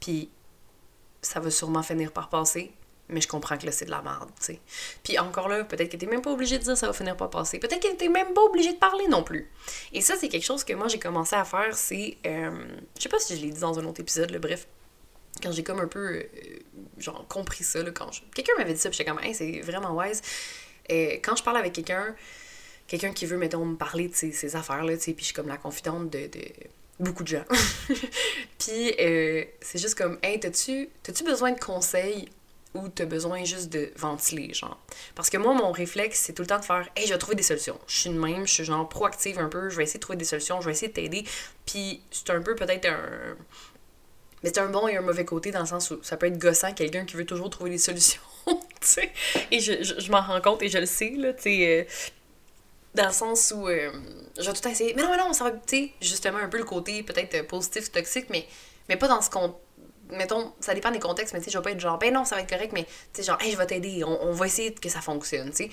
Puis 0.00 0.30
ça 1.22 1.40
va 1.40 1.50
sûrement 1.50 1.82
finir 1.82 2.12
par 2.12 2.28
passer, 2.28 2.72
mais 3.08 3.20
je 3.20 3.28
comprends 3.28 3.56
que 3.56 3.66
là, 3.66 3.72
c'est 3.72 3.84
de 3.84 3.90
la 3.90 4.02
merde, 4.02 4.30
tu 4.38 4.46
sais. 4.46 4.60
Puis 5.02 5.18
encore 5.18 5.48
là, 5.48 5.64
peut-être 5.64 5.90
que 5.90 5.96
t'es 5.96 6.06
même 6.06 6.22
pas 6.22 6.32
obligé 6.32 6.58
de 6.58 6.64
dire 6.64 6.76
ça 6.76 6.86
va 6.86 6.92
finir 6.92 7.16
par 7.16 7.30
passer. 7.30 7.58
Peut-être 7.58 7.80
que 7.80 7.94
t'es 7.94 8.08
même 8.08 8.32
pas 8.34 8.42
obligé 8.42 8.72
de 8.72 8.78
parler 8.78 9.06
non 9.08 9.22
plus. 9.22 9.50
Et 9.92 10.00
ça, 10.00 10.14
c'est 10.16 10.28
quelque 10.28 10.44
chose 10.44 10.64
que 10.64 10.72
moi, 10.72 10.88
j'ai 10.88 10.98
commencé 10.98 11.36
à 11.36 11.44
faire, 11.44 11.74
c'est... 11.76 12.16
Euh, 12.26 12.50
je 12.96 13.02
sais 13.02 13.08
pas 13.08 13.18
si 13.18 13.36
je 13.36 13.42
l'ai 13.42 13.52
dit 13.52 13.60
dans 13.60 13.78
un 13.78 13.84
autre 13.84 14.00
épisode, 14.00 14.30
là, 14.30 14.38
bref. 14.38 14.66
Quand 15.42 15.52
j'ai 15.52 15.62
comme 15.62 15.80
un 15.80 15.86
peu, 15.86 16.16
euh, 16.16 16.22
genre, 16.98 17.26
compris 17.28 17.62
ça, 17.62 17.82
là, 17.82 17.90
quand 17.90 18.10
quelqu'un 18.34 18.54
m'avait 18.56 18.72
dit 18.72 18.80
ça, 18.80 18.88
puis 18.88 18.98
j'étais 18.98 19.10
comme, 19.10 19.22
hey, 19.22 19.34
c'est 19.34 19.60
vraiment 19.60 19.94
wise. 19.96 20.22
Et 20.88 21.20
quand 21.20 21.36
je 21.36 21.42
parle 21.42 21.58
avec 21.58 21.74
quelqu'un, 21.74 22.14
quelqu'un 22.86 23.12
qui 23.12 23.26
veut, 23.26 23.38
mettons, 23.38 23.64
me 23.64 23.76
parler 23.76 24.08
de 24.08 24.14
ses, 24.14 24.56
affaires, 24.56 24.84
là, 24.84 24.96
tu 24.96 25.04
sais, 25.04 25.12
puis 25.12 25.22
je 25.22 25.26
suis 25.26 25.34
comme 25.34 25.48
la 25.48 25.56
confidente 25.56 26.10
de, 26.10 26.26
de 26.26 26.44
beaucoup 27.00 27.22
de 27.22 27.28
gens. 27.28 27.44
puis 28.58 28.94
euh, 29.00 29.44
c'est 29.60 29.78
juste 29.78 29.96
comme, 29.96 30.18
hey, 30.22 30.40
t'as-tu 30.40 30.88
besoin 31.24 31.52
de 31.52 31.60
conseils 31.60 32.28
ou 32.74 32.88
t'as 32.88 33.06
besoin 33.06 33.44
juste 33.44 33.70
de 33.70 33.90
ventiler, 33.96 34.52
genre? 34.52 34.78
Parce 35.14 35.30
que 35.30 35.38
moi, 35.38 35.54
mon 35.54 35.72
réflexe, 35.72 36.20
c'est 36.20 36.32
tout 36.32 36.42
le 36.42 36.48
temps 36.48 36.58
de 36.58 36.64
faire, 36.64 36.88
hey, 36.96 37.06
je 37.06 37.12
vais 37.12 37.18
trouver 37.18 37.36
des 37.36 37.42
solutions. 37.42 37.78
Je 37.86 37.96
suis 37.96 38.10
de 38.10 38.18
même, 38.18 38.46
je 38.46 38.52
suis 38.52 38.64
genre 38.64 38.88
proactive 38.88 39.38
un 39.38 39.48
peu, 39.48 39.68
je 39.70 39.76
vais 39.76 39.84
essayer 39.84 39.98
de 39.98 40.02
trouver 40.02 40.18
des 40.18 40.24
solutions, 40.24 40.60
je 40.60 40.66
vais 40.66 40.72
essayer 40.72 40.88
de 40.88 40.92
t'aider. 40.92 41.24
Puis 41.64 42.02
c'est 42.10 42.30
un 42.30 42.40
peu 42.40 42.54
peut-être 42.54 42.86
un. 42.86 43.36
Mais 44.42 44.50
c'est 44.50 44.60
un 44.60 44.68
bon 44.68 44.86
et 44.86 44.96
un 44.96 45.00
mauvais 45.00 45.24
côté 45.24 45.50
dans 45.50 45.60
le 45.60 45.66
sens 45.66 45.90
où 45.90 45.98
ça 46.02 46.16
peut 46.16 46.26
être 46.26 46.38
gossant 46.38 46.72
quelqu'un 46.72 47.04
qui 47.06 47.16
veut 47.16 47.24
toujours 47.24 47.48
trouver 47.48 47.70
des 47.70 47.78
solutions, 47.78 48.20
tu 48.46 48.56
sais. 48.82 49.12
Et 49.50 49.60
je, 49.60 49.82
je, 49.82 50.10
m'en 50.10 50.20
rends 50.20 50.42
compte 50.42 50.62
et 50.62 50.68
je 50.68 50.78
le 50.78 50.86
sais, 50.86 51.10
là, 51.16 51.32
tu 51.32 51.42
sais. 51.42 51.66
Euh, 51.66 51.84
dans 52.96 53.06
le 53.06 53.12
sens 53.12 53.52
où 53.54 53.68
euh, 53.68 53.92
je 54.38 54.50
vais 54.50 54.52
tout 54.52 54.68
essayer. 54.68 54.94
Mais 54.94 55.02
non, 55.02 55.10
mais 55.10 55.18
non, 55.18 55.32
ça 55.32 55.44
va, 55.44 55.52
tu 55.52 55.90
justement 56.00 56.38
un 56.38 56.48
peu 56.48 56.58
le 56.58 56.64
côté 56.64 57.02
peut-être 57.02 57.46
positif, 57.46 57.92
toxique, 57.92 58.26
mais, 58.30 58.46
mais 58.88 58.96
pas 58.96 59.06
dans 59.06 59.22
ce 59.22 59.30
qu'on. 59.30 59.54
Mettons, 60.10 60.52
ça 60.60 60.72
dépend 60.72 60.90
des 60.90 61.00
contextes, 61.00 61.34
mais 61.34 61.40
tu 61.40 61.46
sais, 61.46 61.50
je 61.50 61.58
vais 61.58 61.64
pas 61.64 61.72
être 61.72 61.80
genre, 61.80 61.98
ben 61.98 62.12
non, 62.12 62.24
ça 62.24 62.36
va 62.36 62.42
être 62.42 62.48
correct, 62.48 62.72
mais 62.72 62.84
tu 62.84 62.90
sais, 63.12 63.22
genre, 63.24 63.40
hey, 63.40 63.52
je 63.52 63.56
vais 63.56 63.66
t'aider, 63.66 64.04
on, 64.04 64.32
va 64.32 64.46
essayer 64.46 64.72
que 64.72 64.88
ça 64.88 65.00
fonctionne, 65.00 65.50
tu 65.50 65.64
sais. 65.64 65.70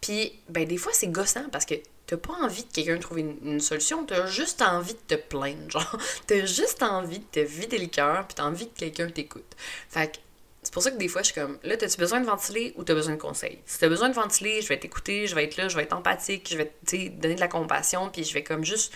Puis, 0.00 0.40
ben, 0.48 0.64
des 0.64 0.76
fois, 0.76 0.92
c'est 0.94 1.08
gossant 1.08 1.48
parce 1.50 1.64
que 1.64 1.74
t'as 2.06 2.16
pas 2.16 2.32
envie 2.34 2.62
de 2.62 2.72
quelqu'un 2.72 2.98
trouver 2.98 3.22
une, 3.22 3.38
une 3.44 3.60
solution, 3.60 4.04
t'as 4.04 4.26
juste 4.26 4.62
envie 4.62 4.94
de 4.94 5.16
te 5.16 5.20
plaindre, 5.20 5.58
genre. 5.68 5.98
T'as 6.28 6.46
juste 6.46 6.82
envie 6.82 7.18
de 7.18 7.24
te 7.24 7.40
vider 7.40 7.78
le 7.78 7.88
cœur, 7.88 8.24
puis 8.26 8.36
t'as 8.36 8.44
envie 8.44 8.68
que 8.68 8.78
quelqu'un 8.78 9.10
t'écoute. 9.10 9.56
Fait 9.90 10.12
que, 10.12 10.18
c'est 10.62 10.72
pour 10.72 10.82
ça 10.82 10.92
que 10.92 10.96
des 10.96 11.08
fois, 11.08 11.22
je 11.22 11.32
suis 11.32 11.34
comme, 11.34 11.58
là, 11.64 11.74
as-tu 11.74 11.96
besoin 11.98 12.20
de 12.20 12.26
ventiler 12.26 12.72
ou 12.76 12.84
t'as 12.84 12.94
besoin 12.94 13.14
de 13.14 13.20
conseils? 13.20 13.58
Si 13.66 13.80
t'as 13.80 13.88
besoin 13.88 14.08
de 14.08 14.14
ventiler, 14.14 14.62
je 14.62 14.68
vais 14.68 14.78
t'écouter, 14.78 15.26
je 15.26 15.34
vais 15.34 15.44
être 15.44 15.56
là, 15.56 15.68
je 15.68 15.76
vais 15.76 15.82
être 15.82 15.92
empathique, 15.92 16.48
je 16.50 16.56
vais 16.56 16.72
te 16.86 17.08
donner 17.08 17.34
de 17.34 17.40
la 17.40 17.48
compassion, 17.48 18.10
puis 18.10 18.22
je 18.22 18.32
vais 18.32 18.44
comme 18.44 18.64
juste 18.64 18.92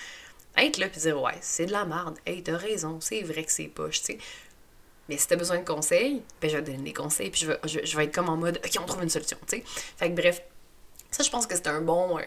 être 0.57 0.79
là, 0.79 0.89
puis 0.89 1.01
dire, 1.01 1.21
ouais, 1.21 1.35
c'est 1.41 1.67
de 1.67 1.73
la 1.73 1.85
merde. 1.85 2.19
Hey, 2.25 2.43
t'as 2.43 2.57
raison, 2.57 3.01
c'est 3.01 3.23
vrai 3.23 3.45
que 3.45 3.51
c'est 3.51 3.65
poche, 3.65 4.01
tu 4.01 4.13
sais. 4.13 4.19
Mais 5.09 5.19
si 5.19 5.27
t'as 5.27 5.37
besoin 5.37 5.59
de 5.59 5.65
conseils, 5.65 6.23
ben, 6.41 6.51
je 6.51 6.57
vais 6.57 6.63
te 6.63 6.71
donner 6.71 6.83
des 6.83 6.93
conseils, 6.93 7.31
puis 7.31 7.41
je 7.41 7.47
vais, 7.49 7.59
je, 7.85 7.97
vais 7.97 8.05
être 8.05 8.15
comme 8.15 8.29
en 8.29 8.37
mode, 8.37 8.61
OK, 8.65 8.71
on 8.81 8.87
trouve 8.87 9.03
une 9.03 9.11
solution, 9.11 9.37
tu 9.49 9.59
sais. 9.59 9.65
Fait 9.97 10.11
que 10.11 10.15
bref, 10.15 10.43
ça, 11.11 11.25
je 11.25 11.31
pense 11.31 11.49
que 11.49 11.57
c'est 11.57 11.67
un 11.67 11.81
bon, 11.81 12.19
euh, 12.19 12.23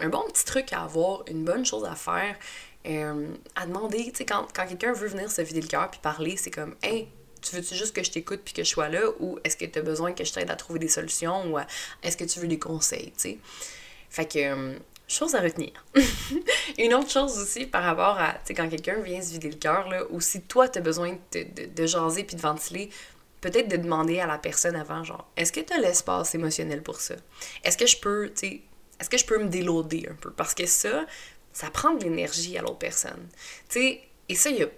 un 0.00 0.08
bon 0.08 0.22
petit 0.28 0.44
truc 0.44 0.72
à 0.72 0.82
avoir, 0.82 1.24
une 1.28 1.44
bonne 1.44 1.66
chose 1.66 1.84
à 1.84 1.96
faire. 1.96 2.36
Euh, 2.86 3.28
à 3.56 3.66
demander, 3.66 4.04
tu 4.04 4.18
sais, 4.18 4.24
quand, 4.24 4.46
quand 4.54 4.66
quelqu'un 4.66 4.92
veut 4.92 5.08
venir 5.08 5.30
se 5.30 5.42
vider 5.42 5.60
le 5.60 5.66
cœur 5.66 5.90
puis 5.90 6.00
parler, 6.00 6.36
c'est 6.36 6.52
comme, 6.52 6.76
hey, 6.82 7.08
tu 7.40 7.56
veux-tu 7.56 7.74
juste 7.74 7.94
que 7.94 8.02
je 8.02 8.10
t'écoute 8.10 8.40
puis 8.44 8.54
que 8.54 8.64
je 8.64 8.68
sois 8.68 8.88
là 8.88 9.00
ou 9.20 9.38
est-ce 9.44 9.56
que 9.56 9.64
tu 9.64 9.78
as 9.78 9.82
besoin 9.82 10.12
que 10.12 10.24
je 10.24 10.32
t'aide 10.32 10.50
à 10.50 10.56
trouver 10.56 10.78
des 10.78 10.88
solutions 10.88 11.52
ou 11.52 11.58
est-ce 12.02 12.16
que 12.16 12.24
tu 12.24 12.40
veux 12.40 12.48
des 12.48 12.58
conseils, 12.58 13.12
tu 13.12 13.30
sais? 13.30 13.38
Fait 14.10 14.26
que 14.26 14.38
euh, 14.38 14.78
chose 15.08 15.34
à 15.34 15.40
retenir. 15.40 15.72
Une 16.78 16.94
autre 16.94 17.10
chose 17.10 17.38
aussi 17.38 17.66
par 17.66 17.82
rapport 17.82 18.18
à, 18.18 18.32
tu 18.32 18.38
sais, 18.46 18.54
quand 18.54 18.68
quelqu'un 18.68 19.00
vient 19.00 19.20
se 19.20 19.32
vider 19.32 19.50
le 19.50 19.56
cœur, 19.56 19.88
là, 19.88 20.04
ou 20.10 20.20
si 20.20 20.42
toi, 20.42 20.68
tu 20.68 20.78
as 20.78 20.82
besoin 20.82 21.18
de, 21.32 21.42
de, 21.42 21.66
de 21.66 21.86
jaser 21.86 22.24
puis 22.24 22.36
de 22.36 22.40
ventiler, 22.40 22.90
peut-être 23.40 23.68
de 23.68 23.76
demander 23.76 24.20
à 24.20 24.26
la 24.26 24.38
personne 24.38 24.76
avant, 24.76 25.04
genre, 25.04 25.26
est-ce 25.36 25.52
que 25.52 25.60
tu 25.60 25.72
as 25.72 25.78
l'espace 25.78 26.34
émotionnel 26.34 26.82
pour 26.82 27.00
ça? 27.00 27.14
Est-ce 27.64 27.76
que 27.76 27.86
je 27.86 27.98
peux, 27.98 28.30
tu 28.34 28.48
sais, 28.48 28.60
est-ce 29.00 29.08
que 29.08 29.18
je 29.18 29.24
peux 29.24 29.38
me 29.38 29.48
déloader 29.48 30.06
un 30.10 30.14
peu? 30.14 30.30
Parce 30.30 30.54
que 30.54 30.66
ça, 30.66 31.06
ça 31.52 31.70
prend 31.70 31.94
de 31.94 32.04
l'énergie 32.04 32.58
à 32.58 32.62
l'autre 32.62 32.78
personne. 32.78 33.28
Tu 33.68 33.80
sais, 33.80 34.00
et 34.28 34.34
ça, 34.34 34.50
il 34.50 34.58
y 34.58 34.62
a 34.62 34.68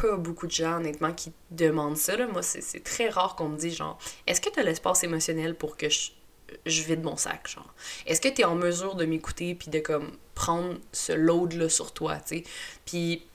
pas 0.00 0.16
beaucoup 0.16 0.46
de 0.46 0.52
gens, 0.52 0.76
honnêtement, 0.76 1.12
qui 1.12 1.32
demandent 1.50 1.96
ça. 1.96 2.16
Là. 2.16 2.26
Moi, 2.26 2.42
c'est 2.42 2.82
très 2.82 3.08
rare 3.08 3.36
qu'on 3.36 3.48
me 3.48 3.56
dise, 3.56 3.76
genre, 3.76 3.98
est-ce 4.26 4.40
que 4.40 4.50
tu 4.50 4.62
l'espace 4.62 5.04
émotionnel 5.04 5.54
pour 5.54 5.76
que 5.76 5.88
je, 5.88 6.10
je 6.66 6.82
vide 6.82 7.02
mon 7.02 7.16
sac, 7.16 7.48
genre? 7.48 7.74
Est-ce 8.06 8.20
que 8.20 8.28
tu 8.28 8.44
en 8.44 8.54
mesure 8.54 8.94
de 8.94 9.04
m'écouter 9.04 9.54
puis 9.54 9.70
de, 9.70 9.80
comme, 9.80 10.10
prendre 10.34 10.76
ce 10.92 11.12
load-là 11.12 11.68
sur 11.68 11.92
toi, 11.92 12.16
tu 12.16 12.38
sais? 12.38 12.44
Puis 12.84 13.26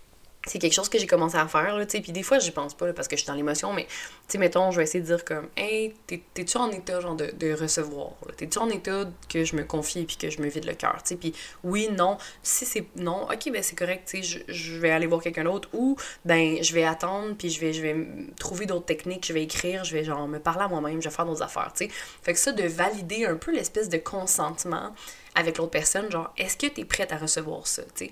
c'est 0.47 0.57
quelque 0.57 0.73
chose 0.73 0.89
que 0.89 0.97
j'ai 0.97 1.05
commencé 1.05 1.35
à 1.37 1.47
faire, 1.47 1.77
là, 1.77 1.85
tu 1.85 1.97
sais, 1.97 2.01
puis 2.01 2.11
des 2.11 2.23
fois, 2.23 2.39
j'y 2.39 2.51
pense 2.51 2.73
pas, 2.73 2.91
parce 2.93 3.07
que 3.07 3.15
je 3.15 3.21
suis 3.21 3.27
dans 3.27 3.35
l'émotion, 3.35 3.73
mais, 3.73 3.85
tu 3.85 3.91
sais, 4.29 4.37
mettons, 4.39 4.71
je 4.71 4.77
vais 4.77 4.83
essayer 4.83 4.99
de 4.99 5.05
dire 5.05 5.23
comme, 5.23 5.47
hey, 5.55 5.93
t'es-tu 6.07 6.57
en 6.57 6.71
état, 6.71 6.99
genre, 6.99 7.15
de, 7.15 7.31
de 7.37 7.53
recevoir, 7.53 8.13
t'es-tu 8.37 8.57
en 8.57 8.69
état 8.69 9.05
que 9.29 9.43
je 9.43 9.55
me 9.55 9.63
confie 9.63 10.05
puis 10.05 10.17
que 10.17 10.29
je 10.31 10.41
me 10.41 10.47
vide 10.47 10.65
le 10.65 10.73
cœur, 10.73 11.01
tu 11.05 11.15
puis 11.15 11.33
oui, 11.63 11.89
non, 11.95 12.17
si 12.41 12.65
c'est 12.65 12.85
non, 12.95 13.27
ok, 13.31 13.51
ben 13.51 13.61
c'est 13.61 13.77
correct, 13.77 14.07
tu 14.09 14.23
sais, 14.23 14.43
je, 14.47 14.79
vais 14.79 14.89
aller 14.89 15.05
voir 15.05 15.21
quelqu'un 15.21 15.43
d'autre, 15.43 15.69
ou, 15.73 15.95
ben, 16.25 16.63
je 16.63 16.73
vais 16.73 16.85
attendre, 16.85 17.35
puis 17.37 17.49
je 17.51 17.59
vais, 17.59 17.73
je 17.73 17.81
vais 17.83 17.95
trouver 18.39 18.65
d'autres 18.65 18.85
techniques, 18.85 19.27
je 19.27 19.33
vais 19.33 19.43
écrire, 19.43 19.83
je 19.83 19.93
vais, 19.93 20.03
genre, 20.03 20.27
me 20.27 20.39
parler 20.39 20.63
à 20.63 20.67
moi-même, 20.67 21.01
je 21.03 21.09
vais 21.09 21.15
faire 21.15 21.25
d'autres 21.25 21.43
affaires, 21.43 21.71
tu 21.75 21.85
sais, 21.85 21.91
fait 22.23 22.33
que 22.33 22.39
ça, 22.39 22.51
de 22.51 22.63
valider 22.63 23.25
un 23.25 23.35
peu 23.35 23.51
l'espèce 23.51 23.89
de 23.89 23.97
consentement 23.97 24.95
avec 25.35 25.59
l'autre 25.59 25.71
personne, 25.71 26.11
genre, 26.11 26.33
est-ce 26.35 26.57
que 26.57 26.65
t'es 26.65 26.83
prête 26.83 27.11
à 27.11 27.17
recevoir 27.17 27.67
ça, 27.67 27.83
tu 27.95 28.05
sais, 28.05 28.11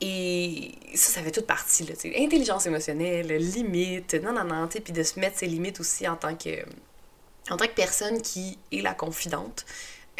et 0.00 0.72
ça, 0.94 1.12
ça 1.12 1.22
fait 1.22 1.30
toute 1.30 1.46
partie, 1.46 1.84
là, 1.84 1.94
tu 1.94 2.12
sais. 2.12 2.14
Intelligence 2.18 2.66
émotionnelle, 2.66 3.28
limite, 3.28 4.14
non, 4.14 4.32
non, 4.32 4.44
non, 4.44 4.68
tu 4.68 4.80
puis 4.80 4.92
de 4.92 5.02
se 5.02 5.18
mettre 5.18 5.38
ses 5.38 5.46
limites 5.46 5.80
aussi 5.80 6.06
en 6.06 6.16
tant 6.16 6.34
que, 6.34 6.64
en 7.50 7.56
tant 7.56 7.66
que 7.66 7.74
personne 7.74 8.20
qui 8.20 8.58
est 8.72 8.82
la 8.82 8.94
confidente. 8.94 9.64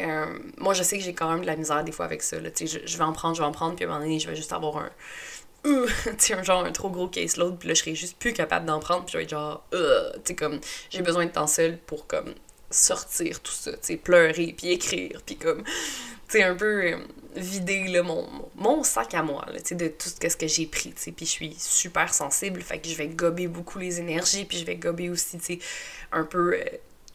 Euh, 0.01 0.39
moi, 0.59 0.75
je 0.75 0.83
sais 0.83 0.99
que 0.99 1.05
j'ai 1.05 1.15
quand 1.15 1.31
même 1.31 1.41
de 1.41 1.47
la 1.47 1.57
misère 1.57 1.83
des 1.85 1.93
fois 1.93 2.07
avec 2.07 2.23
ça, 2.23 2.39
là, 2.39 2.51
tu 2.51 2.67
je, 2.67 2.79
je, 2.85 2.99
vais 2.99 3.05
en 3.05 3.13
prendre, 3.13 3.35
je 3.35 3.41
vais 3.41 3.47
en 3.47 3.53
prendre, 3.53 3.77
puis 3.77 3.85
à 3.85 3.89
un 3.89 3.91
moment 3.93 4.05
donné, 4.05 4.19
je 4.19 4.29
vais 4.29 4.37
juste 4.37 4.53
avoir 4.53 4.79
un, 4.79 4.91
euh, 5.67 5.87
tu 6.19 6.33
un 6.33 6.43
genre, 6.43 6.65
un 6.65 6.73
trop 6.73 6.91
gros 6.91 7.09
caseload, 7.09 7.59
puis 7.59 7.69
là, 7.69 7.75
je 7.75 7.81
serai 7.81 7.95
juste 7.95 8.19
plus 8.19 8.33
capable 8.33 8.67
d'en 8.67 8.79
prendre, 8.79 9.05
puis 9.05 9.13
je 9.13 9.19
vais 9.19 9.25
être 9.25 9.31
genre, 9.31 9.63
euh, 9.75 10.11
tu 10.17 10.21
sais, 10.25 10.35
comme, 10.35 10.61
j'ai 10.91 11.03
besoin 11.03 11.27
de 11.27 11.31
temps 11.31 11.47
seul 11.47 11.79
pour, 11.79 12.07
comme, 12.07 12.35
sortir 12.77 13.41
tout 13.41 13.53
ça, 13.53 13.73
tu 13.73 13.79
sais, 13.83 13.97
pleurer, 13.97 14.55
puis 14.57 14.73
écrire, 14.73 15.23
puis 15.25 15.37
comme, 15.37 15.63
tu 15.65 15.73
sais, 16.29 16.43
un 16.43 16.55
peu 16.55 16.93
euh, 16.93 16.99
vider 17.35 17.89
là, 17.89 18.03
mon, 18.03 18.29
mon 18.55 18.83
sac 18.83 19.15
à 19.15 19.23
moi, 19.23 19.45
tu 19.57 19.61
sais, 19.65 19.75
de 19.75 19.89
tout 19.89 20.09
ce 20.09 20.37
que 20.37 20.47
j'ai 20.47 20.67
pris, 20.67 20.93
tu 20.93 21.03
sais, 21.03 21.13
puis 21.13 21.27
je 21.27 21.31
suis 21.31 21.55
super 21.59 22.13
sensible, 22.13 22.63
fait 22.63 22.79
que 22.79 22.89
je 22.89 22.97
vais 22.97 23.09
gober 23.09 23.49
beaucoup 23.49 23.79
les 23.79 24.01
énergies, 24.01 24.45
puis 24.45 24.59
je 24.59 24.65
vais 24.65 24.77
gober 24.77 25.11
aussi, 25.11 25.39
tu 25.39 25.45
sais, 25.45 25.59
un 26.13 26.25
peu 26.25 26.55
euh, 26.55 26.65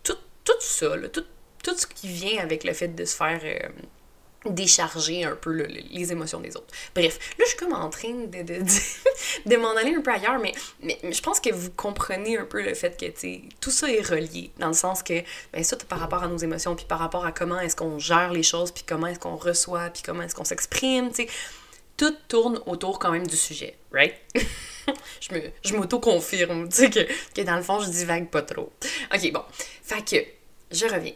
tout, 0.03 0.17
tout 0.43 0.61
ça, 0.61 0.97
tout, 1.11 1.25
tout 1.63 1.77
ce 1.77 1.87
qui 1.87 2.07
vient 2.07 2.41
avec 2.41 2.63
le 2.63 2.73
fait 2.73 2.89
de 2.89 3.05
se 3.05 3.15
faire... 3.15 3.41
Euh, 3.43 3.69
décharger 4.45 5.23
un 5.23 5.35
peu 5.35 5.51
les 5.51 6.11
émotions 6.11 6.39
des 6.39 6.55
autres. 6.57 6.73
Bref, 6.95 7.19
là, 7.37 7.45
je 7.45 7.49
suis 7.49 7.57
comme 7.57 7.73
en 7.73 7.89
train 7.89 8.11
de, 8.11 8.41
de, 8.41 8.63
de, 9.45 9.57
m'en 9.57 9.75
aller 9.75 9.93
un 9.93 10.01
peu 10.01 10.11
ailleurs, 10.11 10.39
mais, 10.39 10.53
mais, 10.81 10.97
je 11.03 11.21
pense 11.21 11.39
que 11.39 11.51
vous 11.51 11.69
comprenez 11.71 12.37
un 12.37 12.45
peu 12.45 12.61
le 12.61 12.73
fait 12.73 12.99
que, 12.99 13.05
tout 13.59 13.69
ça 13.69 13.91
est 13.91 14.01
relié, 14.01 14.51
dans 14.57 14.67
le 14.67 14.73
sens 14.73 15.03
que, 15.03 15.21
ben 15.53 15.63
ça, 15.63 15.77
par 15.87 15.99
rapport 15.99 16.23
à 16.23 16.27
nos 16.27 16.37
émotions, 16.37 16.75
puis 16.75 16.85
par 16.85 16.99
rapport 16.99 17.25
à 17.25 17.31
comment 17.31 17.59
est-ce 17.59 17.75
qu'on 17.75 17.99
gère 17.99 18.31
les 18.31 18.43
choses, 18.43 18.71
puis 18.71 18.83
comment 18.87 19.07
est-ce 19.07 19.19
qu'on 19.19 19.35
reçoit, 19.35 19.89
puis 19.91 20.01
comment 20.03 20.23
est-ce 20.23 20.35
qu'on 20.35 20.45
s'exprime, 20.45 21.09
tu 21.09 21.23
sais, 21.23 21.29
tout 21.97 22.15
tourne 22.27 22.59
autour 22.65 22.97
quand 22.97 23.11
même 23.11 23.27
du 23.27 23.37
sujet, 23.37 23.77
right? 23.91 24.15
je 25.21 25.35
me 25.35 25.41
je 25.63 25.75
m'auto-confirme, 25.75 26.67
tu 26.67 26.75
sais, 26.75 26.89
que, 26.89 27.01
que 27.35 27.41
dans 27.41 27.57
le 27.57 27.61
fond, 27.61 27.79
je 27.79 27.89
divague 27.89 28.27
pas 28.29 28.41
trop. 28.41 28.71
Ok, 29.13 29.31
bon. 29.31 29.43
Fait 29.83 30.03
que, 30.03 30.25
je 30.71 30.85
reviens. 30.87 31.13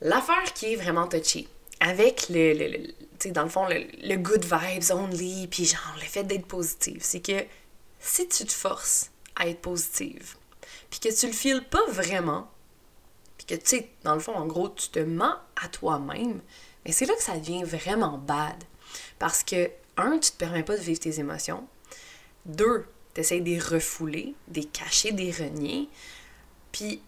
L'affaire 0.00 0.52
qui 0.54 0.74
est 0.74 0.76
vraiment 0.76 1.08
touchée, 1.08 1.48
avec 1.80 2.28
le, 2.28 2.52
le, 2.54 2.86
tu 2.86 2.94
sais, 3.18 3.30
dans 3.30 3.42
le 3.42 3.48
fond, 3.48 3.66
le, 3.68 4.16
good 4.16 4.44
vibes 4.44 4.90
only, 4.90 5.46
puis 5.48 5.64
genre 5.64 5.94
le 5.96 6.06
fait 6.06 6.24
d'être 6.24 6.46
positive, 6.46 7.00
c'est 7.02 7.20
que 7.20 7.44
si 8.00 8.28
tu 8.28 8.44
te 8.44 8.52
forces 8.52 9.10
à 9.36 9.48
être 9.48 9.60
positive, 9.60 10.36
puis 10.90 11.00
que 11.00 11.14
tu 11.14 11.26
le 11.26 11.32
files 11.32 11.64
pas 11.64 11.84
vraiment, 11.88 12.50
puis 13.36 13.46
que 13.46 13.54
tu 13.54 13.66
sais, 13.66 13.90
dans 14.02 14.14
le 14.14 14.20
fond, 14.20 14.34
en 14.34 14.46
gros, 14.46 14.68
tu 14.68 14.88
te 14.88 15.00
mens 15.00 15.36
à 15.62 15.68
toi-même, 15.68 16.40
mais 16.84 16.92
c'est 16.92 17.06
là 17.06 17.14
que 17.14 17.22
ça 17.22 17.36
devient 17.36 17.64
vraiment 17.64 18.18
bad. 18.18 18.64
Parce 19.18 19.42
que, 19.42 19.70
un, 19.96 20.18
tu 20.18 20.30
te 20.30 20.36
permets 20.36 20.62
pas 20.62 20.76
de 20.76 20.82
vivre 20.82 21.00
tes 21.00 21.18
émotions. 21.18 21.66
Deux, 22.46 22.86
tu 23.14 23.20
essaies 23.20 23.40
de 23.40 23.46
les 23.46 23.58
refouler, 23.58 24.34
de 24.48 24.60
les 24.60 24.66
cacher, 24.66 25.12
de 25.12 25.18
les 25.18 25.32
renier. 25.32 25.88
Puis, 26.72 27.02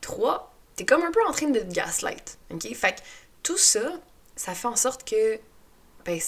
trois, 0.00 0.52
t'es 0.76 0.84
comme 0.84 1.02
un 1.02 1.10
peu 1.10 1.20
en 1.26 1.32
train 1.32 1.48
de 1.48 1.60
te 1.60 1.72
gaslight. 1.72 2.38
OK? 2.50 2.74
Fait 2.74 2.96
que 2.96 3.00
tout 3.42 3.58
ça, 3.58 4.00
ça 4.36 4.54
fait 4.54 4.68
en 4.68 4.76
sorte 4.76 5.08
que 5.08 5.38
ben, 6.04 6.20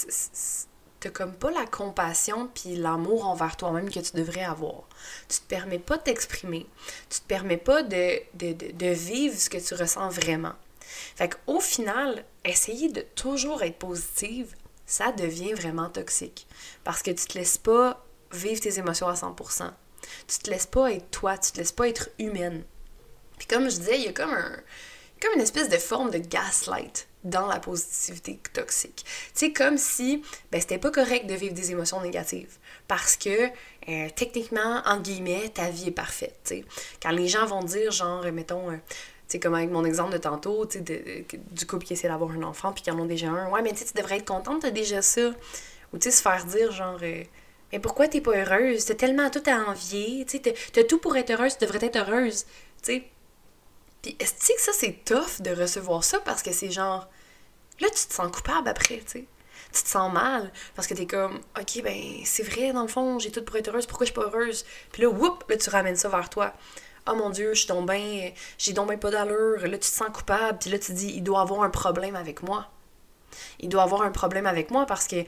t'as 1.01 1.11
comme 1.11 1.35
pas 1.35 1.51
la 1.51 1.67
compassion 1.67 2.49
puis 2.55 2.77
l'amour 2.77 3.27
envers 3.27 3.57
toi-même 3.57 3.91
que 3.91 4.01
tu 4.01 4.17
devrais 4.17 4.45
avoir. 4.45 4.89
Tu 5.29 5.39
te 5.39 5.47
permets 5.47 5.79
pas 5.79 5.97
de 5.97 6.03
t'exprimer. 6.03 6.67
Tu 7.11 7.21
te 7.21 7.27
permets 7.27 7.57
pas 7.57 7.83
de, 7.83 8.93
vivre 8.93 9.39
ce 9.39 9.51
que 9.51 9.59
tu 9.59 9.75
ressens 9.75 10.09
vraiment. 10.09 10.55
Fait 11.17 11.29
qu'au 11.29 11.61
final, 11.61 12.25
essayer 12.45 12.89
de 12.89 13.01
toujours 13.01 13.63
être 13.63 13.79
positive, 13.79 14.55
ça 14.87 15.13
devient 15.13 15.55
vraiment 15.55 15.89
toxique. 15.89 16.47
Parce 16.85 17.03
que 17.03 17.11
tu 17.11 17.27
te 17.27 17.39
laisses 17.39 17.59
pas 17.59 18.05
vivre 18.33 18.61
tes 18.61 18.79
émotions 18.79 19.09
à 19.09 19.15
100%. 19.15 19.71
Tu 20.27 20.39
te 20.39 20.51
laisses 20.51 20.67
pas 20.67 20.93
être 20.93 21.11
toi, 21.11 21.39
tu 21.39 21.53
te 21.53 21.59
laisses 21.59 21.73
pas 21.73 21.89
être 21.89 22.11
humaine. 22.19 22.65
Puis 23.39 23.47
comme 23.47 23.69
je 23.69 23.77
disais, 23.77 23.99
il 23.99 24.05
y 24.05 24.09
a 24.09 24.13
comme 24.13 24.33
un, 24.33 24.57
comme 25.25 25.35
une 25.35 25.43
espèce 25.43 25.69
de 25.69 25.77
forme 25.77 26.11
de 26.11 26.19
gaslight 26.19 27.09
dans 27.25 27.47
la 27.47 27.59
positivité 27.59 28.39
toxique. 28.53 29.05
C'est 29.33 29.53
comme 29.53 29.79
si 29.79 30.23
ben, 30.53 30.61
c'était 30.61 30.79
pas 30.79 30.91
correct 30.91 31.27
de 31.27 31.35
vivre 31.35 31.55
des 31.55 31.71
émotions 31.71 32.01
négatives 32.03 32.59
parce 32.87 33.17
que 33.17 33.49
euh, 33.89 34.09
techniquement, 34.15 34.83
en 34.85 35.01
guillemets, 35.01 35.49
ta 35.49 35.71
vie 35.71 35.89
est 35.89 35.93
parfaite. 35.93 36.39
T'sais. 36.45 36.65
Quand 37.03 37.11
les 37.11 37.29
gens 37.29 37.47
vont 37.47 37.63
dire, 37.63 37.91
genre, 37.91 38.25
mettons, 38.33 38.71
euh, 38.71 38.77
sais, 39.27 39.41
comme 39.41 39.55
avec 39.55 39.71
mon 39.71 39.85
exemple 39.85 40.13
de 40.13 40.19
tantôt, 40.19 40.67
tu 40.67 40.79
sais, 40.79 41.27
du 41.51 41.67
couple 41.67 41.87
qui 41.87 41.95
essaie 41.95 42.09
d'avoir 42.09 42.31
un 42.31 42.43
enfant 42.43 42.73
puis 42.73 42.83
qui 42.83 42.91
en 42.91 42.99
ont 42.99 43.07
déjà 43.07 43.29
un, 43.29 43.51
ouais, 43.51 43.63
mais 43.63 43.73
tu 43.73 43.85
devrais 43.95 44.19
être 44.19 44.27
contente, 44.27 44.63
t'as 44.63 44.71
déjà 44.71 45.03
ça. 45.03 45.31
Ou 45.93 45.99
tu 45.99 46.11
se 46.11 46.23
faire 46.23 46.45
dire, 46.45 46.73
genre, 46.73 46.99
euh, 47.03 47.23
mais 47.73 47.79
pourquoi 47.79 48.09
t'es 48.09 48.21
pas 48.21 48.33
heureuse? 48.37 48.85
T'as 48.85 48.95
tellement 48.95 49.31
tout 49.31 49.43
à 49.47 49.71
envier, 49.71 50.25
tu 50.27 50.41
t'as 50.41 50.85
tout 50.85 50.99
pour 50.99 51.17
être 51.17 51.31
heureuse, 51.31 51.57
tu 51.57 51.65
devrais 51.65 51.85
être 51.85 51.97
heureuse, 51.97 52.45
tu 52.83 52.93
sais. 52.93 53.05
Puis 54.05 54.15
est-ce 54.21 54.53
que 54.53 54.61
ça, 54.61 54.73
c'est 54.75 55.03
tough 55.07 55.41
de 55.41 55.51
recevoir 55.51 56.05
ça 56.05 56.21
parce 56.21 56.43
que 56.43 56.53
c'est 56.53 56.71
genre. 56.71 57.09
Là, 57.81 57.89
tu 57.89 58.07
te 58.07 58.13
sens 58.13 58.31
coupable 58.31 58.69
après, 58.69 58.99
tu 58.99 59.13
sais? 59.13 59.25
Tu 59.73 59.83
te 59.83 59.89
sens 59.89 60.13
mal 60.13 60.53
parce 60.75 60.87
que 60.87 60.93
t'es 60.93 61.07
comme, 61.07 61.41
ok, 61.59 61.83
ben, 61.83 62.19
c'est 62.27 62.43
vrai, 62.43 62.75
dans 62.75 62.83
le 62.83 62.89
fond, 62.89 63.19
j'ai 63.19 63.31
tout 63.31 63.43
pour 63.43 63.57
être 63.57 63.69
heureuse, 63.69 63.87
pourquoi 63.87 64.05
je 64.05 64.13
suis 64.13 64.21
pas 64.21 64.27
heureuse? 64.27 64.67
Puis 64.93 65.01
là, 65.01 65.09
whoop, 65.09 65.45
là, 65.49 65.57
tu 65.57 65.71
ramènes 65.71 65.97
ça 65.97 66.11
vers 66.11 66.29
toi. 66.29 66.53
Oh 67.09 67.15
mon 67.15 67.31
Dieu, 67.31 67.55
je 67.55 67.61
suis 67.61 67.69
donc 67.69 67.91
bien, 67.91 68.31
j'ai 68.59 68.75
donc 68.75 68.95
pas 69.01 69.11
d'allure. 69.11 69.67
Là, 69.67 69.71
tu 69.71 69.79
te 69.79 69.87
sens 69.87 70.11
coupable, 70.13 70.59
puis 70.59 70.69
là, 70.69 70.79
tu 70.79 70.89
te 70.89 70.93
dis, 70.93 71.15
il 71.15 71.23
doit 71.23 71.41
avoir 71.41 71.63
un 71.63 71.71
problème 71.71 72.15
avec 72.15 72.43
moi. 72.43 72.71
Il 73.59 73.71
doit 73.71 73.85
avoir 73.85 74.03
un 74.03 74.11
problème 74.11 74.45
avec 74.45 74.71
moi 74.71 74.85
parce 74.85 75.09
que, 75.09 75.25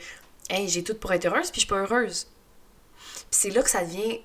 hey, 0.51 0.69
j'ai 0.69 0.85
tout 0.85 0.97
pour 0.97 1.15
être 1.15 1.25
heureuse, 1.25 1.51
puis 1.51 1.63
je 1.63 1.67
suis 1.67 1.75
pas 1.75 1.81
heureuse. 1.81 2.29
Puis 2.95 3.25
c'est 3.31 3.51
là 3.51 3.63
que 3.63 3.71
ça 3.71 3.83
devient 3.83 4.21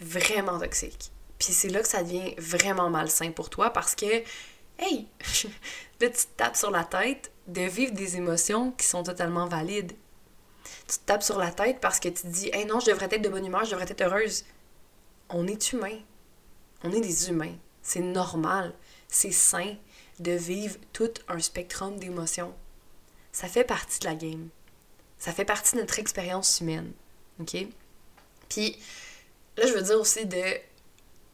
vraiment 0.00 0.58
toxique. 0.58 1.12
Puis 1.38 1.52
c'est 1.52 1.68
là 1.68 1.80
que 1.80 1.88
ça 1.88 2.02
devient 2.02 2.34
vraiment 2.38 2.90
malsain 2.90 3.30
pour 3.30 3.50
toi 3.50 3.70
parce 3.70 3.94
que, 3.94 4.22
hey, 4.78 5.06
là, 6.00 6.08
tu 6.08 6.10
te 6.10 6.36
tapes 6.36 6.56
sur 6.56 6.70
la 6.70 6.84
tête 6.84 7.30
de 7.46 7.62
vivre 7.62 7.92
des 7.92 8.16
émotions 8.16 8.72
qui 8.72 8.86
sont 8.86 9.02
totalement 9.02 9.46
valides. 9.46 9.92
Tu 10.88 10.98
te 10.98 11.04
tapes 11.04 11.22
sur 11.22 11.38
la 11.38 11.50
tête 11.50 11.80
parce 11.80 12.00
que 12.00 12.08
tu 12.08 12.22
te 12.22 12.26
dis, 12.26 12.50
hey 12.52 12.64
non, 12.64 12.80
je 12.80 12.86
devrais 12.86 13.06
être 13.06 13.22
de 13.22 13.28
bonne 13.28 13.46
humeur, 13.46 13.64
je 13.64 13.70
devrais 13.70 13.90
être 13.90 14.00
heureuse. 14.02 14.44
On 15.28 15.46
est 15.46 15.72
humain. 15.72 15.98
On 16.82 16.92
est 16.92 17.00
des 17.00 17.28
humains. 17.28 17.54
C'est 17.82 18.00
normal. 18.00 18.74
C'est 19.08 19.32
sain 19.32 19.76
de 20.18 20.32
vivre 20.32 20.76
tout 20.92 21.12
un 21.28 21.38
spectrum 21.38 21.98
d'émotions. 21.98 22.54
Ça 23.32 23.48
fait 23.48 23.64
partie 23.64 24.00
de 24.00 24.06
la 24.06 24.14
game. 24.14 24.48
Ça 25.18 25.32
fait 25.32 25.44
partie 25.44 25.76
de 25.76 25.80
notre 25.80 25.98
expérience 25.98 26.60
humaine. 26.60 26.92
OK? 27.40 27.56
Puis 28.48 28.78
là, 29.56 29.66
je 29.66 29.72
veux 29.72 29.82
dire 29.82 30.00
aussi 30.00 30.26
de 30.26 30.42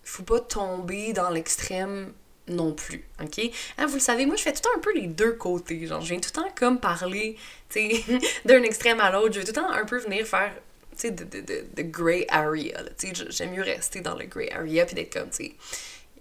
faut 0.05 0.23
pas 0.23 0.41
tomber 0.41 1.13
dans 1.13 1.31
l'extrême 1.31 2.13
non 2.49 2.73
plus, 2.73 3.05
ok? 3.23 3.51
Hein, 3.79 3.87
vous 3.87 3.95
le 3.95 4.01
savez, 4.01 4.27
moi 4.27 4.37
je 4.37 4.43
fais 4.43 4.53
tout 4.53 4.61
le 4.65 4.71
temps 4.71 4.79
un 4.79 4.81
peu 4.81 4.95
les 4.95 5.07
deux 5.07 5.33
côtés, 5.35 5.87
genre 5.87 6.01
je 6.01 6.09
viens 6.09 6.21
tout 6.21 6.31
le 6.35 6.43
temps 6.43 6.49
comme 6.57 6.81
parler, 6.81 7.37
tu 7.69 7.91
sais, 7.91 8.21
d'un 8.45 8.63
extrême 8.63 9.01
à 9.01 9.11
l'autre, 9.11 9.35
je 9.35 9.41
vais 9.41 9.45
tout 9.45 9.53
le 9.55 9.63
temps 9.63 9.71
un 9.71 9.85
peu 9.85 9.99
venir 9.99 10.27
faire, 10.27 10.53
tu 10.97 11.11
de, 11.11 11.25
de, 11.25 11.41
de, 11.41 11.65
de 11.75 11.83
gray 11.83 12.27
area, 12.29 12.83
j'aime 13.31 13.53
mieux 13.53 13.63
rester 13.63 14.01
dans 14.01 14.17
le 14.17 14.27
gray 14.27 14.51
area 14.51 14.85
puis 14.85 14.95
d'être 14.95 15.13
comme, 15.13 15.31
tu 15.31 15.53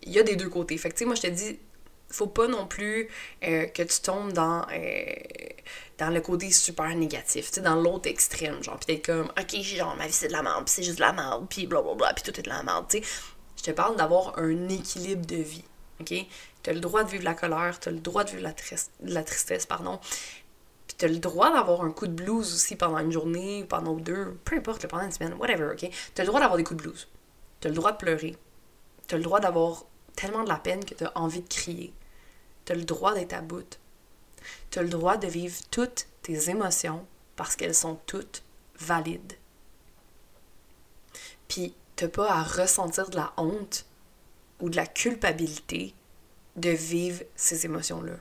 il 0.03 0.11
y 0.11 0.19
a 0.19 0.23
des 0.23 0.35
deux 0.35 0.49
côtés, 0.49 0.77
fait 0.77 0.89
que 0.89 0.95
tu 0.95 0.99
sais, 0.99 1.05
moi 1.05 1.15
je 1.15 1.21
te 1.21 1.27
dis, 1.27 1.59
faut 2.09 2.27
pas 2.27 2.47
non 2.47 2.67
plus 2.67 3.09
euh, 3.43 3.65
que 3.67 3.83
tu 3.83 4.01
tombes 4.01 4.33
dans, 4.33 4.65
euh, 4.71 5.13
dans 5.97 6.09
le 6.09 6.21
côté 6.21 6.51
super 6.51 6.93
négatif, 6.95 7.51
tu 7.51 7.61
dans 7.61 7.75
l'autre 7.75 8.09
extrême, 8.09 8.63
genre, 8.63 8.79
pis 8.79 9.01
comme, 9.01 9.31
ok, 9.39 9.61
genre, 9.61 9.95
ma 9.95 10.07
vie 10.07 10.13
c'est 10.13 10.27
de 10.27 10.33
la 10.33 10.43
merde, 10.43 10.65
pis 10.65 10.71
c'est 10.71 10.83
juste 10.83 10.97
de 10.97 11.01
la 11.01 11.13
merde, 11.13 11.47
pis 11.49 11.67
blablabla, 11.67 12.13
pis 12.13 12.23
tout 12.23 12.37
est 12.39 12.43
de 12.43 12.49
la 12.49 12.63
merde. 12.63 12.85
Je 13.61 13.65
te 13.65 13.71
parle 13.71 13.95
d'avoir 13.95 14.39
un 14.39 14.69
équilibre 14.69 15.25
de 15.25 15.35
vie, 15.35 15.63
ok? 15.99 16.13
T'as 16.63 16.73
le 16.73 16.79
droit 16.79 17.03
de 17.03 17.09
vivre 17.09 17.23
la 17.23 17.35
colère, 17.35 17.79
t'as 17.79 17.91
le 17.91 17.99
droit 17.99 18.23
de 18.23 18.31
vivre 18.31 18.43
la, 19.03 19.23
tristesse, 19.23 19.65
pardon, 19.67 19.99
pis 20.87 20.95
t'as 20.97 21.07
le 21.07 21.19
droit 21.19 21.53
d'avoir 21.53 21.83
un 21.83 21.91
coup 21.91 22.07
de 22.07 22.13
blues 22.13 22.53
aussi 22.53 22.75
pendant 22.75 22.97
une 22.97 23.11
journée, 23.11 23.65
pendant 23.65 23.93
deux, 23.93 24.37
peu 24.45 24.57
importe, 24.57 24.87
pendant 24.87 25.03
une 25.03 25.11
semaine, 25.11 25.33
whatever, 25.35 25.73
ok? 25.73 25.89
T'as 26.15 26.23
le 26.23 26.27
droit 26.27 26.39
d'avoir 26.39 26.57
des 26.57 26.63
coups 26.63 26.81
de 26.81 26.89
blues, 26.89 27.07
t'as 27.59 27.69
le 27.69 27.75
droit 27.75 27.91
de 27.91 27.97
pleurer, 27.97 28.35
t'as 29.07 29.17
le 29.17 29.23
droit 29.23 29.39
d'avoir 29.39 29.85
tellement 30.15 30.43
de 30.43 30.49
la 30.49 30.57
peine 30.57 30.83
que 30.83 30.95
t'as 30.95 31.11
envie 31.15 31.41
de 31.41 31.47
crier 31.47 31.93
tu 32.65 32.73
le 32.73 32.85
droit 32.85 33.13
d'être 33.13 33.33
à 33.33 33.41
bout. 33.41 33.79
Tu 34.69 34.79
as 34.79 34.83
le 34.83 34.89
droit 34.89 35.17
de 35.17 35.27
vivre 35.27 35.55
toutes 35.71 36.07
tes 36.21 36.49
émotions 36.49 37.05
parce 37.35 37.55
qu'elles 37.55 37.75
sont 37.75 37.99
toutes 38.05 38.43
valides. 38.79 39.33
Puis, 41.47 41.73
pas 42.07 42.31
à 42.31 42.43
ressentir 42.43 43.09
de 43.09 43.17
la 43.17 43.33
honte 43.37 43.85
ou 44.59 44.69
de 44.69 44.75
la 44.75 44.85
culpabilité 44.85 45.93
de 46.55 46.69
vivre 46.69 47.23
ces 47.35 47.65
émotions-là. 47.65 48.13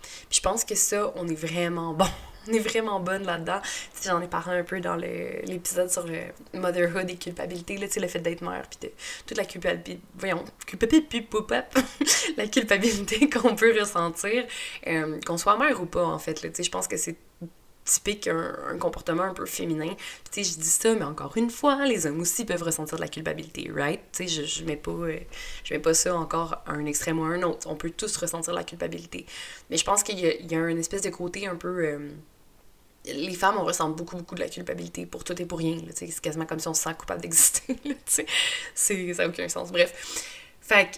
Puis 0.00 0.38
je 0.38 0.40
pense 0.40 0.64
que 0.64 0.74
ça, 0.74 1.12
on 1.16 1.28
est 1.28 1.34
vraiment 1.34 1.92
bon 1.94 2.08
on 2.48 2.52
est 2.52 2.58
vraiment 2.58 3.00
bonne 3.00 3.24
là-dedans. 3.24 3.60
J'en 4.04 4.20
ai 4.20 4.28
parlé 4.28 4.58
un 4.58 4.64
peu 4.64 4.80
dans 4.80 4.96
l'épisode 4.96 5.90
sur 5.90 6.06
motherhood 6.54 7.08
et 7.10 7.16
culpabilité, 7.16 7.76
le 7.76 8.08
fait 8.08 8.18
d'être 8.18 8.42
mère, 8.42 8.64
puis 8.68 8.90
toute 9.26 9.36
la 9.36 9.44
culpabilité, 9.44 10.00
voyons, 10.16 10.44
culpabilité, 10.66 11.28
la 12.36 12.46
culpabilité 12.48 13.30
qu'on 13.30 13.54
peut 13.54 13.78
ressentir, 13.78 14.44
euh, 14.86 15.20
qu'on 15.26 15.38
soit 15.38 15.56
mère 15.56 15.80
ou 15.80 15.86
pas, 15.86 16.04
en 16.04 16.18
fait. 16.18 16.40
Je 16.62 16.70
pense 16.70 16.88
que 16.88 16.96
c'est 16.96 17.16
typique 17.84 18.28
un, 18.28 18.78
comportement 18.78 19.24
un 19.24 19.34
peu 19.34 19.46
féminin. 19.46 19.94
Tu 20.30 20.44
sais, 20.44 20.52
je 20.52 20.58
dis 20.58 20.68
ça, 20.68 20.94
mais 20.94 21.04
encore 21.04 21.36
une 21.36 21.50
fois, 21.50 21.84
les 21.84 22.06
hommes 22.06 22.20
aussi 22.20 22.44
peuvent 22.44 22.62
ressentir 22.62 22.96
de 22.96 23.02
la 23.02 23.08
culpabilité, 23.08 23.70
right? 23.74 24.00
Tu 24.12 24.28
sais, 24.28 24.42
je, 24.42 24.46
je 24.46 24.64
mets 24.64 24.76
pas 24.76 24.92
euh, 24.92 25.18
je 25.64 25.74
mets 25.74 25.80
pas 25.80 25.94
ça 25.94 26.14
encore 26.16 26.62
à 26.66 26.72
un 26.72 26.86
extrême 26.86 27.18
ou 27.18 27.24
à 27.24 27.28
un 27.28 27.42
autre. 27.42 27.66
On 27.68 27.76
peut 27.76 27.90
tous 27.90 28.16
ressentir 28.16 28.52
la 28.52 28.64
culpabilité. 28.64 29.26
Mais 29.70 29.76
je 29.76 29.84
pense 29.84 30.02
qu'il 30.02 30.18
y, 30.18 30.22
y, 30.22 30.54
a 30.54 30.60
un 30.60 30.76
espèce 30.76 31.02
de 31.02 31.10
côté 31.10 31.46
un 31.46 31.56
peu... 31.56 31.84
Euh, 31.84 32.10
les 33.04 33.34
femmes, 33.34 33.56
on 33.58 33.64
ressent 33.64 33.88
beaucoup, 33.88 34.16
beaucoup 34.16 34.36
de 34.36 34.40
la 34.40 34.48
culpabilité 34.48 35.06
pour 35.06 35.24
tout 35.24 35.40
et 35.40 35.44
pour 35.44 35.58
rien. 35.58 35.76
C'est 35.92 36.20
quasiment 36.20 36.46
comme 36.46 36.60
si 36.60 36.68
on 36.68 36.74
se 36.74 36.82
sent 36.82 36.94
coupable 36.96 37.20
d'exister. 37.20 37.76
ça 38.74 38.94
n'a 38.94 39.28
aucun 39.28 39.48
sens. 39.48 39.72
Bref. 39.72 40.38
Fait 40.60 40.88
que 40.88 40.96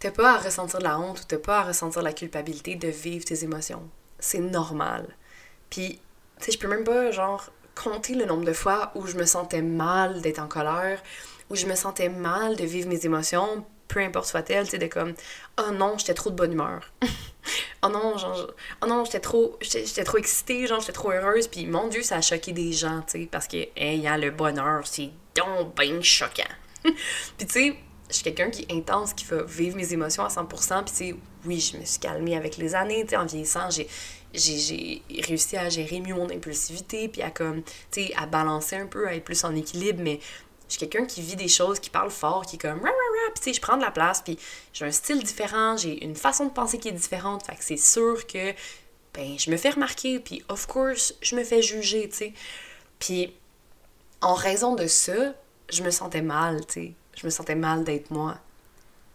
t'as 0.00 0.10
pas 0.10 0.34
à 0.34 0.38
ressentir 0.38 0.80
de 0.80 0.84
la 0.84 0.98
honte 0.98 1.20
ou 1.20 1.24
t'as 1.24 1.38
pas 1.38 1.60
à 1.60 1.62
ressentir 1.64 2.02
la 2.02 2.12
culpabilité 2.12 2.74
de 2.74 2.88
vivre 2.88 3.24
tes 3.24 3.44
émotions. 3.44 3.88
C'est 4.18 4.40
normal. 4.40 5.06
Puis, 5.70 6.00
tu 6.38 6.46
sais, 6.46 6.52
je 6.52 6.58
peux 6.58 6.68
même 6.68 6.84
pas, 6.84 7.10
genre, 7.10 7.50
compter 7.74 8.14
le 8.14 8.24
nombre 8.24 8.44
de 8.44 8.52
fois 8.52 8.90
où 8.94 9.06
je 9.06 9.16
me 9.16 9.24
sentais 9.24 9.62
mal 9.62 10.20
d'être 10.22 10.38
en 10.38 10.48
colère, 10.48 11.02
où 11.50 11.56
je 11.56 11.66
me 11.66 11.74
sentais 11.74 12.08
mal 12.08 12.56
de 12.56 12.64
vivre 12.64 12.88
mes 12.88 13.04
émotions, 13.04 13.64
peu 13.88 14.00
importe 14.00 14.26
soit-elle, 14.26 14.68
tu 14.68 14.78
de 14.78 14.86
comme, 14.86 15.14
oh 15.58 15.70
non, 15.72 15.96
j'étais 15.98 16.14
trop 16.14 16.30
de 16.30 16.34
bonne 16.34 16.52
humeur. 16.52 16.92
oh 17.82 17.88
non, 17.92 18.18
genre, 18.18 18.52
oh 18.82 18.86
non, 18.86 19.04
j'étais 19.04 19.20
trop, 19.20 19.56
j'étais 19.60 20.04
trop 20.04 20.18
excitée, 20.18 20.66
genre, 20.66 20.80
j'étais 20.80 20.92
trop 20.92 21.12
heureuse. 21.12 21.46
Puis 21.48 21.66
mon 21.66 21.88
Dieu, 21.88 22.02
ça 22.02 22.16
a 22.16 22.20
choqué 22.20 22.52
des 22.52 22.72
gens, 22.72 23.02
tu 23.02 23.20
sais, 23.20 23.28
parce 23.30 23.46
que, 23.46 23.68
ayant 23.76 24.16
le 24.16 24.30
bonheur, 24.30 24.86
c'est 24.86 25.10
donc 25.34 25.76
bien 25.76 26.00
choquant. 26.02 26.42
puis 26.82 27.46
tu 27.46 27.48
sais, 27.48 27.76
je 28.08 28.14
suis 28.14 28.24
quelqu'un 28.24 28.50
qui 28.50 28.62
est 28.62 28.72
intense, 28.72 29.14
qui 29.14 29.24
va 29.26 29.42
vivre 29.42 29.76
mes 29.76 29.92
émotions 29.92 30.24
à 30.24 30.28
100%. 30.28 30.84
Puis 30.84 30.94
tu 30.96 31.16
oui, 31.44 31.60
je 31.60 31.76
me 31.76 31.84
suis 31.84 32.00
calmée 32.00 32.36
avec 32.36 32.56
les 32.56 32.74
années, 32.74 33.04
tu 33.04 33.10
sais, 33.10 33.16
en 33.16 33.26
vieillissant, 33.26 33.70
j'ai 33.70 33.86
j'ai 34.34 35.02
réussi 35.26 35.56
à 35.56 35.68
gérer 35.68 36.00
mieux 36.00 36.14
mon 36.14 36.30
impulsivité, 36.30 37.08
puis 37.08 37.22
à 37.22 37.30
comme, 37.30 37.62
tu 37.90 38.06
sais, 38.06 38.14
à 38.16 38.26
balancer 38.26 38.76
un 38.76 38.86
peu, 38.86 39.08
à 39.08 39.14
être 39.14 39.24
plus 39.24 39.44
en 39.44 39.54
équilibre, 39.54 40.00
mais 40.02 40.20
je 40.68 40.76
suis 40.76 40.80
quelqu'un 40.80 41.06
qui 41.06 41.22
vit 41.22 41.36
des 41.36 41.48
choses, 41.48 41.78
qui 41.78 41.90
parle 41.90 42.10
fort, 42.10 42.44
qui 42.44 42.56
est 42.56 42.58
comme 42.58 42.80
rah, 42.80 42.90
tu 43.34 43.42
sais, 43.42 43.52
je 43.52 43.60
prends 43.60 43.76
de 43.76 43.82
la 43.82 43.90
place, 43.90 44.22
puis 44.22 44.38
j'ai 44.72 44.84
un 44.84 44.90
style 44.90 45.22
différent, 45.22 45.76
j'ai 45.76 46.04
une 46.04 46.16
façon 46.16 46.46
de 46.46 46.50
penser 46.50 46.78
qui 46.78 46.88
est 46.88 46.92
différente, 46.92 47.46
fait 47.46 47.56
que 47.56 47.64
c'est 47.64 47.76
sûr 47.76 48.26
que, 48.26 48.52
ben, 49.14 49.38
je 49.38 49.50
me 49.50 49.56
fais 49.56 49.70
remarquer, 49.70 50.20
puis 50.20 50.44
of 50.48 50.66
course, 50.66 51.14
je 51.22 51.36
me 51.36 51.44
fais 51.44 51.62
juger, 51.62 52.08
tu 52.08 52.16
sais. 52.16 52.32
Puis, 52.98 53.32
en 54.20 54.34
raison 54.34 54.74
de 54.74 54.86
ça, 54.86 55.34
je 55.70 55.82
me 55.82 55.90
sentais 55.90 56.22
mal, 56.22 56.66
tu 56.66 56.72
sais. 56.72 56.92
Je 57.16 57.26
me 57.26 57.30
sentais 57.30 57.54
mal 57.54 57.84
d'être 57.84 58.10
moi 58.10 58.38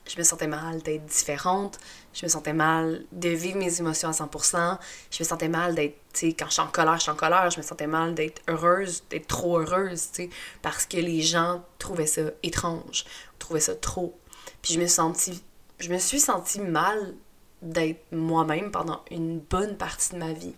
je 0.08 0.18
me 0.18 0.24
sentais 0.24 0.48
mal 0.48 0.82
d'être 0.82 1.06
différente, 1.06 1.80
je 2.14 2.26
me 2.26 2.30
sentais 2.30 2.54
mal 2.54 3.06
de 3.12 3.30
vivre 3.30 3.58
mes 3.58 3.80
émotions 3.80 4.10
à 4.10 4.12
100%, 4.12 4.78
je 5.12 5.24
me 5.24 5.28
sentais 5.28 5.48
mal 5.48 5.76
d'être, 5.76 5.96
tu 6.14 6.20
sais, 6.20 6.34
quand 6.34 6.48
je 6.48 6.54
suis 6.54 6.62
en 6.62 6.68
colère, 6.68 6.98
je 6.98 7.04
suis 7.04 7.12
en 7.12 7.16
colère, 7.16 7.50
je 7.50 7.58
me 7.58 7.64
sentais 7.64 7.88
mal 7.88 8.14
d'être 8.14 8.42
heureuse, 8.48 9.04
d'être 9.10 9.28
trop 9.28 9.60
heureuse, 9.60 10.10
tu 10.12 10.24
sais, 10.24 10.30
parce 10.62 10.86
que 10.86 10.98
les 10.98 11.22
gens 11.22 11.64
trouvaient 11.80 12.08
ça 12.08 12.22
étrange, 12.44 13.06
trouvaient 13.40 13.60
ça 13.60 13.76
trop. 13.76 14.18
Puis 14.62 14.74
je 14.74 14.80
me, 14.80 14.88
senti, 14.88 15.44
je 15.80 15.90
me 15.90 15.98
suis 15.98 16.20
sentie 16.20 16.60
mal 16.60 17.14
d'être 17.62 18.04
moi-même 18.12 18.72
pendant 18.72 19.04
une 19.12 19.40
bonne 19.40 19.78
partie 19.78 20.14
de 20.14 20.18
ma 20.18 20.34
vie, 20.34 20.56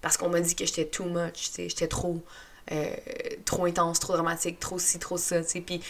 parce 0.00 0.16
qu'on 0.16 0.28
m'a 0.28 0.40
dit 0.40 0.54
que 0.54 0.66
j'étais 0.66 0.86
too 0.86 1.04
much, 1.04 1.34
tu 1.34 1.52
sais, 1.52 1.68
j'étais 1.68 1.88
trop, 1.88 2.22
euh, 2.70 2.94
trop 3.44 3.64
intense, 3.64 3.98
trop 4.00 4.12
dramatique, 4.12 4.60
trop 4.60 4.78
ci, 4.78 4.98
trop 4.98 5.16
ça, 5.16 5.42
tu 5.42 5.48
sais, 5.48 5.60
puis 5.60 5.82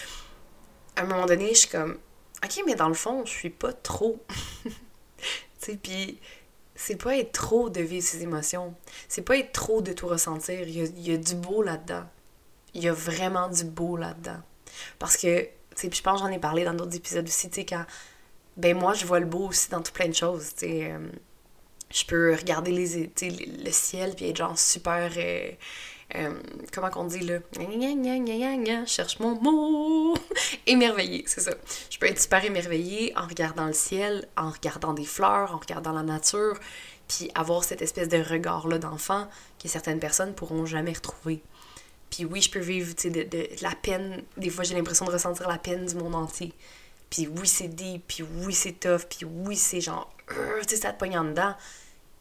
à 0.96 1.02
un 1.02 1.04
moment 1.04 1.26
donné, 1.26 1.48
je 1.48 1.60
suis 1.60 1.68
comme 1.68 1.98
OK, 2.44 2.62
mais 2.66 2.74
dans 2.74 2.88
le 2.88 2.94
fond, 2.94 3.24
je 3.24 3.30
suis 3.30 3.50
pas 3.50 3.72
trop. 3.72 4.24
tu 4.64 4.72
sais, 5.58 5.76
puis 5.76 6.18
c'est 6.74 6.96
pas 6.96 7.16
être 7.16 7.32
trop 7.32 7.70
de 7.70 7.80
vivre 7.80 8.04
ses 8.04 8.22
émotions. 8.22 8.74
C'est 9.08 9.22
pas 9.22 9.36
être 9.36 9.52
trop 9.52 9.80
de 9.82 9.92
tout 9.92 10.08
ressentir. 10.08 10.66
Il 10.66 11.00
y 11.00 11.12
a, 11.12 11.16
du 11.16 11.34
beau 11.34 11.62
là-dedans. 11.62 12.04
Il 12.74 12.82
y 12.82 12.88
a 12.88 12.92
vraiment 12.92 13.48
du 13.48 13.64
beau 13.64 13.96
là-dedans. 13.96 14.40
Parce 14.98 15.16
que, 15.16 15.42
tu 15.42 15.48
sais, 15.76 15.90
je 15.92 16.02
pense 16.02 16.20
j'en 16.20 16.28
ai 16.28 16.38
parlé 16.38 16.64
dans 16.64 16.74
d'autres 16.74 16.96
épisodes 16.96 17.26
aussi, 17.26 17.48
tu 17.50 17.60
sais, 17.60 17.66
quand. 17.66 17.84
Ben, 18.56 18.76
moi, 18.76 18.92
je 18.94 19.06
vois 19.06 19.20
le 19.20 19.26
beau 19.26 19.48
aussi 19.48 19.70
dans 19.70 19.80
tout 19.80 19.92
plein 19.92 20.08
de 20.08 20.14
choses, 20.14 20.54
tu 20.54 20.66
sais. 20.66 20.92
Euh, 20.92 20.98
je 21.90 22.04
peux 22.04 22.34
regarder 22.34 22.72
les, 22.72 23.10
le 23.20 23.70
ciel 23.70 24.14
puis 24.14 24.30
être 24.30 24.36
genre 24.36 24.58
super. 24.58 25.12
Euh, 25.16 25.52
euh, 26.14 26.34
comment 26.72 26.90
qu'on 26.90 27.04
dit 27.04 27.20
là? 27.20 27.38
Cherche 28.86 29.18
mon 29.18 29.34
mot! 29.40 30.14
Émerveillé 30.66 31.24
c'est 31.26 31.40
ça. 31.40 31.52
Je 31.90 31.98
peux 31.98 32.06
être 32.06 32.20
super 32.20 32.44
émerveillée 32.44 33.12
en 33.16 33.26
regardant 33.26 33.66
le 33.66 33.72
ciel 33.72 34.28
en 34.36 34.50
regardant 34.50 34.92
des 34.92 35.04
fleurs 35.04 35.54
en 35.54 35.58
regardant 35.58 35.92
la 35.92 36.02
nature 36.02 36.58
puis 37.08 37.30
avoir 37.34 37.64
cette 37.64 37.80
espèce 37.80 38.08
de 38.08 38.18
regard 38.22 38.68
là 38.68 38.78
d'enfant 38.78 39.26
que 39.62 39.68
certaines 39.68 40.00
personnes 40.00 40.34
pourront 40.34 40.66
jamais 40.66 40.92
retrouver. 40.92 41.42
Puis 42.10 42.26
oui 42.26 42.42
je 42.42 42.50
peux 42.50 42.60
vivre 42.60 42.94
de, 42.94 43.08
de, 43.08 43.22
de 43.22 43.62
la 43.62 43.74
peine. 43.74 44.22
Des 44.36 44.50
fois 44.50 44.64
j'ai 44.64 44.74
l'impression 44.74 45.06
de 45.06 45.12
ressentir 45.12 45.48
la 45.48 45.58
peine 45.58 45.86
du 45.86 45.94
monde 45.94 46.14
entier. 46.14 46.52
Puis 47.08 47.26
oui 47.26 47.48
c'est 47.48 47.68
deep 47.68 48.04
puis 48.06 48.22
oui 48.22 48.52
c'est 48.52 48.78
tough 48.78 49.06
puis 49.08 49.24
oui 49.24 49.56
c'est 49.56 49.80
genre 49.80 50.12
euh, 50.32 50.60
tu 50.62 50.74
sais 50.74 50.82
ça 50.82 50.92
te 50.92 50.98
pogne 50.98 51.16
en 51.16 51.24
dedans. 51.24 51.54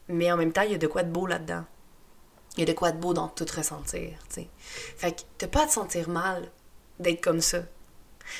Mais 0.07 0.31
en 0.31 0.37
même 0.37 0.53
temps 0.53 0.61
il 0.61 0.71
y 0.71 0.75
a 0.75 0.77
de 0.77 0.87
quoi 0.87 1.03
de 1.03 1.11
beau 1.11 1.25
là 1.27 1.39
dedans 1.39 1.65
il 2.57 2.59
y 2.59 2.63
a 2.63 2.65
de 2.65 2.73
quoi 2.73 2.91
de 2.91 2.99
beau 2.99 3.13
dans 3.13 3.29
tout 3.29 3.45
ressentir, 3.55 4.09
tu 4.29 4.41
sais. 4.41 4.47
Fait 4.97 5.13
que 5.13 5.21
t'as 5.37 5.47
pas 5.47 5.63
à 5.63 5.67
te 5.67 5.73
sentir 5.73 6.09
mal 6.09 6.51
d'être 6.99 7.21
comme 7.21 7.41
ça. 7.41 7.63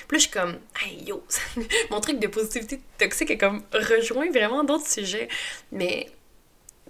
Puis 0.08 0.12
là, 0.12 0.18
je 0.18 0.20
suis 0.20 0.32
comme, 0.32 0.60
hey 0.82 1.04
yo, 1.06 1.24
mon 1.90 2.02
truc 2.02 2.20
de 2.20 2.28
positivité 2.28 2.82
toxique 2.98 3.32
est 3.32 3.38
comme 3.38 3.64
rejoint 3.74 4.30
vraiment 4.30 4.64
d'autres 4.64 4.88
sujets. 4.88 5.28
Mais, 5.72 6.12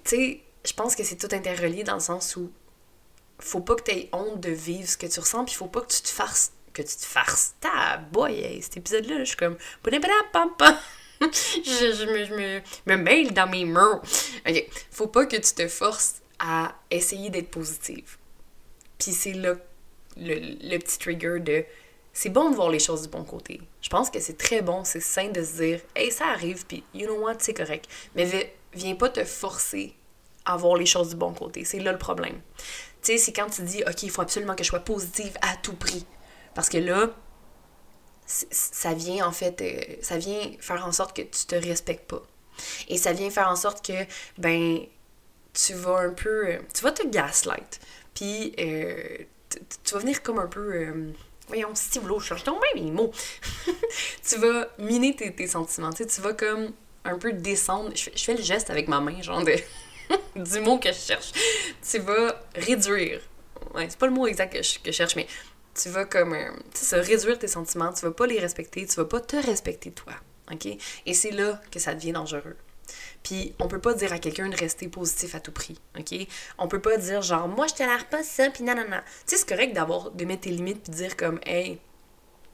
tu 0.04 0.10
sais, 0.10 0.42
je 0.66 0.74
pense 0.74 0.96
que 0.96 1.04
c'est 1.04 1.16
tout 1.16 1.34
interrelié 1.34 1.84
dans 1.84 1.96
le 1.96 2.00
sens 2.00 2.36
où 2.36 2.52
faut 3.40 3.62
pas 3.62 3.76
que 3.76 3.84
t'aies 3.84 4.10
honte 4.14 4.40
de 4.40 4.52
vivre 4.52 4.88
ce 4.88 4.98
que 4.98 5.08
tu 5.08 5.20
ressens, 5.20 5.46
puis 5.46 5.56
faut 5.56 5.68
pas 5.68 5.82
que 5.82 5.94
tu 5.94 6.02
te 6.02 6.10
farces. 6.10 6.52
Que 6.74 6.82
tu 6.82 6.96
te 6.96 7.06
farces. 7.06 7.56
Ta 7.60 7.98
boy, 7.98 8.62
cet 8.62 8.78
épisode-là, 8.78 9.20
je 9.20 9.26
suis 9.26 9.38
comme, 9.38 9.58
je, 9.86 11.94
je, 11.94 12.06
me, 12.06 12.26
je 12.26 12.34
me, 12.34 12.62
me 12.86 12.98
mail 12.98 13.34
dans 13.34 13.48
mes 13.48 13.66
murs. 13.66 14.02
Ok, 14.48 14.66
faut 14.90 15.08
pas 15.08 15.26
que 15.26 15.36
tu 15.36 15.54
te 15.54 15.68
forces 15.68 16.21
à 16.42 16.74
essayer 16.90 17.30
d'être 17.30 17.52
positive. 17.52 18.18
Puis 18.98 19.14
c'est 19.14 19.34
le, 19.34 19.62
le, 20.18 20.78
petit 20.80 20.98
trigger 20.98 21.40
de 21.40 21.64
c'est 22.14 22.30
bon 22.30 22.50
de 22.50 22.56
voir 22.56 22.70
les 22.70 22.80
choses 22.80 23.04
du 23.04 23.08
bon 23.08 23.24
côté. 23.24 23.62
Je 23.82 23.90
pense 23.90 24.10
que 24.10 24.20
c'est 24.20 24.38
très 24.38 24.62
bon, 24.62 24.84
c'est 24.84 25.00
sain 25.00 25.30
de 25.30 25.44
se 25.44 25.54
dire 25.58 25.80
hey, 25.96 26.12
ça 26.12 26.26
arrive, 26.28 26.66
puis 26.66 26.84
you 26.94 27.06
know 27.06 27.20
what, 27.24 27.36
c'est 27.40 27.54
correct. 27.54 27.88
Mais 28.16 28.54
viens 28.74 28.96
pas 28.96 29.10
te 29.10 29.24
forcer 29.24 29.96
à 30.46 30.58
voir 30.58 30.76
les 30.76 30.88
choses 30.88 31.10
du 31.10 31.16
bon 31.16 31.34
côté. 31.34 31.64
C'est 31.64 31.80
là 31.80 31.92
le 31.92 32.00
problème. 32.00 32.42
Tu 33.04 33.14
sais, 33.14 33.18
c'est 33.18 33.34
quand 33.34 33.50
tu 33.50 33.62
dis 33.62 33.84
ok, 33.88 34.04
il 34.04 34.10
faut 34.10 34.22
absolument 34.22 34.56
que 34.56 34.64
je 34.64 34.70
sois 34.70 34.80
positive 34.80 35.38
à 35.42 35.56
tout 35.58 35.76
prix. 35.76 36.06
Parce 36.56 36.70
que 36.70 36.80
là, 36.80 37.12
ça 38.26 38.94
vient 38.94 39.28
en 39.28 39.32
fait, 39.32 39.62
euh, 39.62 39.96
ça 40.02 40.18
vient 40.18 40.52
faire 40.60 40.86
en 40.86 40.92
sorte 40.92 41.16
que 41.16 41.22
tu 41.22 41.46
te 41.46 41.56
respectes 41.56 42.10
pas. 42.10 42.24
Et 42.88 42.98
ça 42.98 43.14
vient 43.14 43.30
faire 43.30 43.48
en 43.48 43.56
sorte 43.56 43.86
que, 43.86 43.94
ben, 44.38 44.80
tu 45.54 45.74
vas 45.74 46.00
un 46.00 46.14
peu. 46.14 46.48
Euh, 46.48 46.60
tu 46.74 46.84
vas 46.84 46.92
te 46.92 47.06
gaslight. 47.08 47.80
Puis 48.14 48.54
euh, 48.60 49.18
tu 49.84 49.94
vas 49.94 50.00
venir 50.00 50.22
comme 50.24 50.40
un 50.40 50.48
peu. 50.48 50.74
Euh, 50.74 51.12
voyons, 51.48 51.72
si 51.74 52.00
je 52.00 52.20
cherche 52.24 52.46
même 52.46 52.58
les 52.76 52.92
mots. 52.92 53.12
tu 54.28 54.38
vas 54.38 54.68
miner 54.80 55.16
tes, 55.16 55.34
tes 55.34 55.48
sentiments. 55.48 55.92
Tu 55.92 56.22
vas 56.22 56.34
comme 56.34 56.72
un 57.04 57.18
peu 57.18 57.34
descendre. 57.34 57.92
Je 57.96 58.10
fais, 58.16 58.36
le 58.36 58.44
geste 58.44 58.70
avec 58.70 58.88
ma 58.88 59.00
main, 59.00 59.22
genre 59.22 59.44
de, 59.44 59.56
du 60.36 60.60
mot 60.62 60.78
que 60.78 60.92
je 60.92 61.00
cherche. 61.00 61.32
Tu 61.90 62.00
vas 62.00 62.42
réduire. 62.56 63.22
Ouais, 63.74 63.88
c'est 63.90 64.00
pas 64.00 64.08
le 64.08 64.14
mot 64.14 64.28
exact 64.28 64.54
que 64.54 64.62
je, 64.62 64.92
cherche, 64.92 65.16
mais 65.16 65.28
tu 65.74 65.90
vas 65.90 66.06
comme. 66.06 66.34
Euh, 66.34 66.52
tu 66.74 66.86
sais, 66.86 67.00
réduire 67.00 67.40
tes 67.40 67.48
sentiments, 67.48 67.94
tu 67.94 68.06
vas 68.06 68.12
pas 68.12 68.28
les 68.28 68.40
respecter, 68.40 68.86
tu 68.86 68.96
vas 68.96 69.06
pas 69.06 69.20
te 69.20 69.36
respecter 69.36 69.92
toi. 69.92 70.14
OK? 70.52 70.68
Et 71.06 71.14
c'est 71.14 71.32
là 71.32 71.62
que 71.72 71.80
ça 71.80 71.94
devient 71.94 72.12
dangereux. 72.12 72.56
Puis 73.24 73.54
on 73.60 73.68
peut 73.68 73.80
pas 73.80 73.94
dire 73.94 74.12
à 74.14 74.20
quelqu'un 74.20 74.50
de 74.50 74.56
rester 74.56 74.88
positif 74.88 75.36
à 75.36 75.40
tout 75.40 75.52
prix, 75.52 75.80
OK? 75.98 76.16
On 76.58 76.68
peut 76.68 76.82
pas 76.82 76.98
dire 76.98 77.22
genre 77.22 77.48
moi 77.48 77.68
je 77.68 77.76
tolère 77.76 78.08
pas 78.10 78.24
ça 78.24 78.50
puis 78.50 78.64
non 78.64 78.76
non 78.76 78.88
non. 78.90 78.98
Tu 78.98 79.36
sais 79.36 79.38
c'est 79.38 79.50
correct 79.50 79.74
d'avoir 79.74 80.12
de 80.12 80.26
mettre 80.26 80.42
tes 80.42 80.50
limites 80.50 80.84
puis 80.84 80.94
dire 80.94 81.16
comme 81.16 81.40
hey 81.46 81.80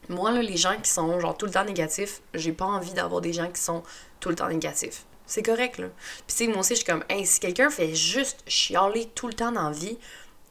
moi 0.09 0.31
là 0.31 0.41
les 0.41 0.57
gens 0.57 0.77
qui 0.81 0.89
sont 0.89 1.19
genre 1.19 1.37
tout 1.37 1.45
le 1.45 1.51
temps 1.51 1.63
négatifs, 1.65 2.21
j'ai 2.33 2.51
pas 2.51 2.65
envie 2.65 2.93
d'avoir 2.93 3.21
des 3.21 3.33
gens 3.33 3.49
qui 3.49 3.61
sont 3.61 3.83
tout 4.19 4.29
le 4.29 4.35
temps 4.35 4.49
négatifs. 4.49 5.05
C'est 5.25 5.43
correct 5.43 5.77
là. 5.77 5.87
Puis 6.25 6.37
tu 6.37 6.47
moi 6.49 6.59
aussi 6.59 6.73
je 6.73 6.79
suis 6.79 6.85
comme 6.85 7.03
hey 7.09 7.25
si 7.25 7.39
quelqu'un 7.39 7.69
fait 7.69 7.95
juste 7.95 8.43
chialer 8.47 9.09
tout 9.15 9.27
le 9.27 9.33
temps 9.33 9.51
dans 9.51 9.69
la 9.69 9.75
vie, 9.75 9.97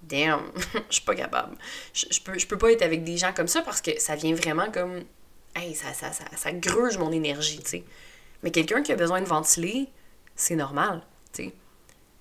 damn, 0.02 0.40
je 0.88 0.94
suis 0.94 1.04
pas 1.04 1.14
capable. 1.14 1.56
Je, 1.92 2.20
peux 2.20 2.32
peux 2.48 2.58
pas 2.58 2.72
être 2.72 2.82
avec 2.82 3.04
des 3.04 3.18
gens 3.18 3.32
comme 3.34 3.48
ça 3.48 3.60
parce 3.62 3.82
que 3.82 3.98
ça 4.00 4.16
vient 4.16 4.34
vraiment 4.34 4.70
comme 4.70 5.04
hey 5.54 5.74
ça 5.74 5.92
ça 5.92 6.12
ça, 6.12 6.24
ça 6.34 6.52
gruge 6.52 6.96
mon 6.96 7.12
énergie, 7.12 7.58
tu 7.58 7.70
sais. 7.70 7.84
Mais 8.42 8.50
quelqu'un 8.50 8.82
qui 8.82 8.92
a 8.92 8.96
besoin 8.96 9.20
de 9.20 9.26
ventiler, 9.26 9.88
c'est 10.36 10.56
normal, 10.56 11.02
tu. 11.32 11.50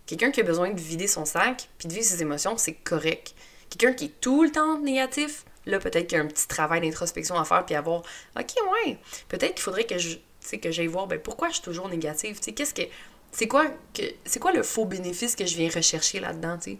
Quelqu'un 0.05 0.31
qui 0.31 0.39
a 0.39 0.43
besoin 0.43 0.71
de 0.71 0.79
vider 0.79 1.07
son 1.07 1.25
sac 1.25 1.69
puis 1.77 1.87
de 1.87 1.93
vivre 1.93 2.05
ses 2.05 2.21
émotions, 2.21 2.57
c'est 2.57 2.73
correct. 2.73 3.33
Quelqu'un 3.69 3.93
qui 3.93 4.05
est 4.05 4.21
tout 4.21 4.43
le 4.43 4.51
temps 4.51 4.79
négatif, 4.79 5.45
là, 5.65 5.79
peut-être 5.79 6.07
qu'il 6.07 6.17
y 6.17 6.21
a 6.21 6.23
un 6.23 6.27
petit 6.27 6.47
travail 6.47 6.81
d'introspection 6.81 7.35
à 7.37 7.45
faire 7.45 7.65
puis 7.65 7.75
à 7.75 7.81
voir, 7.81 8.03
OK, 8.39 8.53
ouais, 8.85 8.97
peut-être 9.27 9.55
qu'il 9.55 9.63
faudrait 9.63 9.85
que 9.85 9.97
je, 9.97 10.17
que 10.61 10.71
j'aille 10.71 10.87
voir, 10.87 11.07
ben, 11.07 11.19
pourquoi 11.19 11.49
je 11.49 11.55
suis 11.55 11.63
toujours 11.63 11.89
négative, 11.89 12.37
tu 12.37 12.43
sais, 12.43 12.51
qu'est-ce 12.53 12.73
que, 12.73 12.83
c'est 13.31 13.47
quoi, 13.47 13.65
que, 13.93 14.03
c'est 14.25 14.39
quoi 14.39 14.53
le 14.53 14.63
faux 14.63 14.85
bénéfice 14.85 15.35
que 15.35 15.45
je 15.45 15.57
viens 15.57 15.69
rechercher 15.69 16.19
là-dedans, 16.19 16.57
tu. 16.57 16.77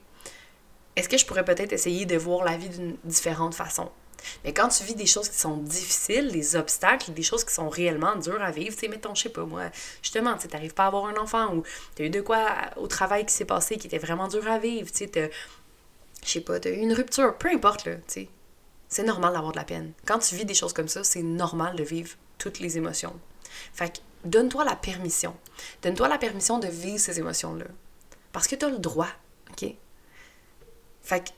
Est-ce 0.95 1.09
que 1.09 1.17
je 1.17 1.25
pourrais 1.25 1.43
peut-être 1.43 1.73
essayer 1.73 2.05
de 2.05 2.15
voir 2.15 2.45
la 2.45 2.55
vie 2.55 2.69
d'une 2.69 2.95
différente 3.03 3.53
façon? 3.53 3.91
Mais 4.43 4.53
quand 4.53 4.67
tu 4.69 4.83
vis 4.83 4.95
des 4.95 5.05
choses 5.05 5.29
qui 5.29 5.37
sont 5.37 5.57
difficiles, 5.57 6.31
des 6.31 6.55
obstacles, 6.55 7.11
des 7.11 7.23
choses 7.23 7.43
qui 7.43 7.53
sont 7.53 7.69
réellement 7.69 8.15
dures 8.15 8.41
à 8.41 8.51
vivre, 8.51 8.75
tu 8.75 8.81
sais, 8.81 8.87
mettons, 8.87 9.15
je 9.15 9.23
sais 9.23 9.29
pas, 9.29 9.45
moi, 9.45 9.63
justement, 10.01 10.35
tu 10.37 10.47
n'arrives 10.47 10.73
pas 10.73 10.83
à 10.83 10.87
avoir 10.87 11.05
un 11.05 11.17
enfant 11.17 11.53
ou 11.55 11.63
tu 11.95 12.03
as 12.03 12.05
eu 12.05 12.09
de 12.09 12.21
quoi 12.21 12.55
au 12.77 12.87
travail 12.87 13.25
qui 13.25 13.33
s'est 13.33 13.45
passé 13.45 13.77
qui 13.77 13.87
était 13.87 13.97
vraiment 13.97 14.27
dur 14.27 14.47
à 14.47 14.59
vivre, 14.59 14.91
tu 14.91 15.05
sais, 15.05 15.31
je 16.23 16.29
sais 16.29 16.41
pas, 16.41 16.57
eu 16.57 16.73
une 16.73 16.93
rupture, 16.93 17.37
peu 17.37 17.49
importe, 17.49 17.85
là, 17.85 17.95
tu 17.95 18.01
sais. 18.07 18.29
C'est 18.87 19.03
normal 19.03 19.33
d'avoir 19.33 19.51
de 19.51 19.57
la 19.57 19.63
peine. 19.63 19.93
Quand 20.05 20.19
tu 20.19 20.35
vis 20.35 20.45
des 20.45 20.53
choses 20.53 20.73
comme 20.73 20.87
ça, 20.87 21.03
c'est 21.03 21.23
normal 21.23 21.75
de 21.75 21.83
vivre 21.83 22.15
toutes 22.37 22.59
les 22.59 22.77
émotions. 22.77 23.19
Fait 23.73 23.89
que 23.89 23.99
donne-toi 24.23 24.63
la 24.63 24.75
permission. 24.75 25.35
Donne-toi 25.81 26.07
la 26.07 26.17
permission 26.17 26.59
de 26.59 26.67
vivre 26.67 26.99
ces 26.99 27.19
émotions-là. 27.19 27.65
Parce 28.31 28.47
que 28.47 28.55
tu 28.55 28.65
as 28.65 28.69
le 28.69 28.77
droit, 28.79 29.09
OK? 29.51 29.73
Fait 31.01 31.23
que 31.23 31.29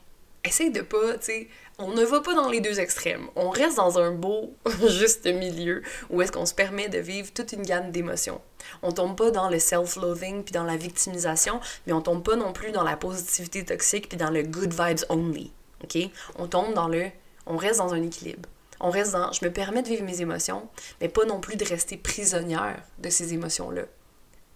essaye 0.44 0.70
de 0.70 0.80
pas, 0.80 1.18
tu 1.18 1.26
sais, 1.26 1.48
on 1.78 1.92
ne 1.92 2.04
va 2.04 2.20
pas 2.20 2.34
dans 2.34 2.48
les 2.48 2.60
deux 2.60 2.80
extrêmes. 2.80 3.28
On 3.36 3.50
reste 3.50 3.76
dans 3.76 3.98
un 3.98 4.10
beau 4.10 4.54
juste 4.88 5.26
milieu 5.26 5.82
où 6.10 6.20
est-ce 6.22 6.32
qu'on 6.32 6.46
se 6.46 6.54
permet 6.54 6.88
de 6.88 6.98
vivre 6.98 7.32
toute 7.32 7.52
une 7.52 7.62
gamme 7.62 7.92
d'émotions. 7.92 8.40
On 8.82 8.92
tombe 8.92 9.16
pas 9.16 9.30
dans 9.30 9.48
le 9.48 9.58
self-loathing 9.58 10.42
puis 10.42 10.52
dans 10.52 10.64
la 10.64 10.76
victimisation, 10.76 11.60
mais 11.86 11.92
on 11.92 12.00
tombe 12.00 12.24
pas 12.24 12.36
non 12.36 12.52
plus 12.52 12.72
dans 12.72 12.82
la 12.82 12.96
positivité 12.96 13.64
toxique 13.64 14.08
puis 14.08 14.18
dans 14.18 14.30
le 14.30 14.42
good 14.42 14.72
vibes 14.72 15.04
only. 15.08 15.52
OK? 15.84 15.98
On 16.36 16.48
tombe 16.48 16.74
dans 16.74 16.88
le 16.88 17.06
on 17.46 17.56
reste 17.56 17.78
dans 17.78 17.94
un 17.94 18.02
équilibre. 18.02 18.48
On 18.80 18.90
reste 18.90 19.12
dans 19.12 19.32
je 19.32 19.44
me 19.44 19.52
permets 19.52 19.82
de 19.82 19.88
vivre 19.88 20.04
mes 20.04 20.20
émotions, 20.20 20.68
mais 21.00 21.08
pas 21.08 21.24
non 21.24 21.40
plus 21.40 21.56
de 21.56 21.64
rester 21.64 21.96
prisonnière 21.96 22.82
de 22.98 23.08
ces 23.08 23.34
émotions-là. 23.34 23.82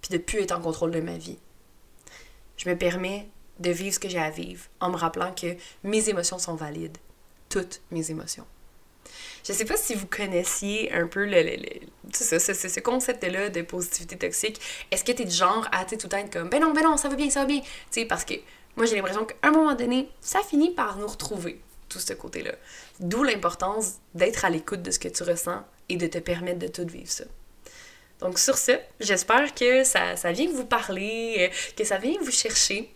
Puis 0.00 0.10
de 0.10 0.18
plus 0.18 0.40
être 0.40 0.52
en 0.52 0.60
contrôle 0.60 0.90
de 0.90 1.00
ma 1.00 1.16
vie. 1.16 1.38
Je 2.56 2.68
me 2.68 2.76
permets 2.76 3.28
de 3.60 3.70
vivre 3.70 3.94
ce 3.94 4.00
que 4.00 4.08
j'ai 4.08 4.18
à 4.18 4.30
vivre 4.30 4.64
en 4.80 4.90
me 4.90 4.96
rappelant 4.96 5.32
que 5.32 5.56
mes 5.84 6.08
émotions 6.08 6.38
sont 6.38 6.54
valides 6.54 6.98
toutes 7.48 7.82
mes 7.90 8.10
émotions. 8.10 8.46
Je 9.46 9.52
sais 9.52 9.64
pas 9.64 9.76
si 9.76 9.94
vous 9.94 10.06
connaissiez 10.06 10.92
un 10.92 11.06
peu 11.06 11.26
le, 11.26 11.56
ce, 12.14 12.38
ce, 12.38 12.80
concept-là 12.80 13.48
de 13.48 13.62
positivité 13.62 14.16
toxique. 14.16 14.60
Est-ce 14.90 15.04
que 15.04 15.12
tu 15.12 15.22
es 15.22 15.24
du 15.24 15.34
genre 15.34 15.68
à 15.72 15.84
tout 15.84 15.96
le 16.02 16.16
être 16.16 16.32
comme 16.32 16.48
ben 16.48 16.60
non, 16.60 16.72
ben 16.72 16.82
non, 16.84 16.96
ça 16.96 17.08
va 17.08 17.16
bien, 17.16 17.28
ça 17.28 17.40
va 17.40 17.46
bien. 17.46 17.60
Tu 17.60 17.68
sais, 17.90 18.04
parce 18.04 18.24
que 18.24 18.34
moi 18.76 18.86
j'ai 18.86 18.96
l'impression 18.96 19.24
qu'à 19.24 19.34
un 19.42 19.50
moment 19.50 19.74
donné, 19.74 20.08
ça 20.20 20.40
finit 20.42 20.70
par 20.70 20.96
nous 20.96 21.08
retrouver, 21.08 21.60
tout 21.88 21.98
ce 21.98 22.12
côté-là. 22.12 22.52
D'où 23.00 23.24
l'importance 23.24 23.96
d'être 24.14 24.44
à 24.44 24.50
l'écoute 24.50 24.82
de 24.82 24.90
ce 24.90 24.98
que 24.98 25.08
tu 25.08 25.24
ressens 25.24 25.62
et 25.88 25.96
de 25.96 26.06
te 26.06 26.18
permettre 26.18 26.60
de 26.60 26.68
tout 26.68 26.86
vivre 26.86 27.10
ça. 27.10 27.24
Donc 28.20 28.38
sur 28.38 28.56
ce, 28.56 28.72
j'espère 29.00 29.52
que 29.54 29.82
ça, 29.82 30.16
ça 30.16 30.30
vient 30.30 30.48
vous 30.52 30.64
parler, 30.64 31.50
euh, 31.50 31.74
que 31.76 31.82
ça 31.82 31.98
vient 31.98 32.14
vous 32.22 32.30
chercher. 32.30 32.91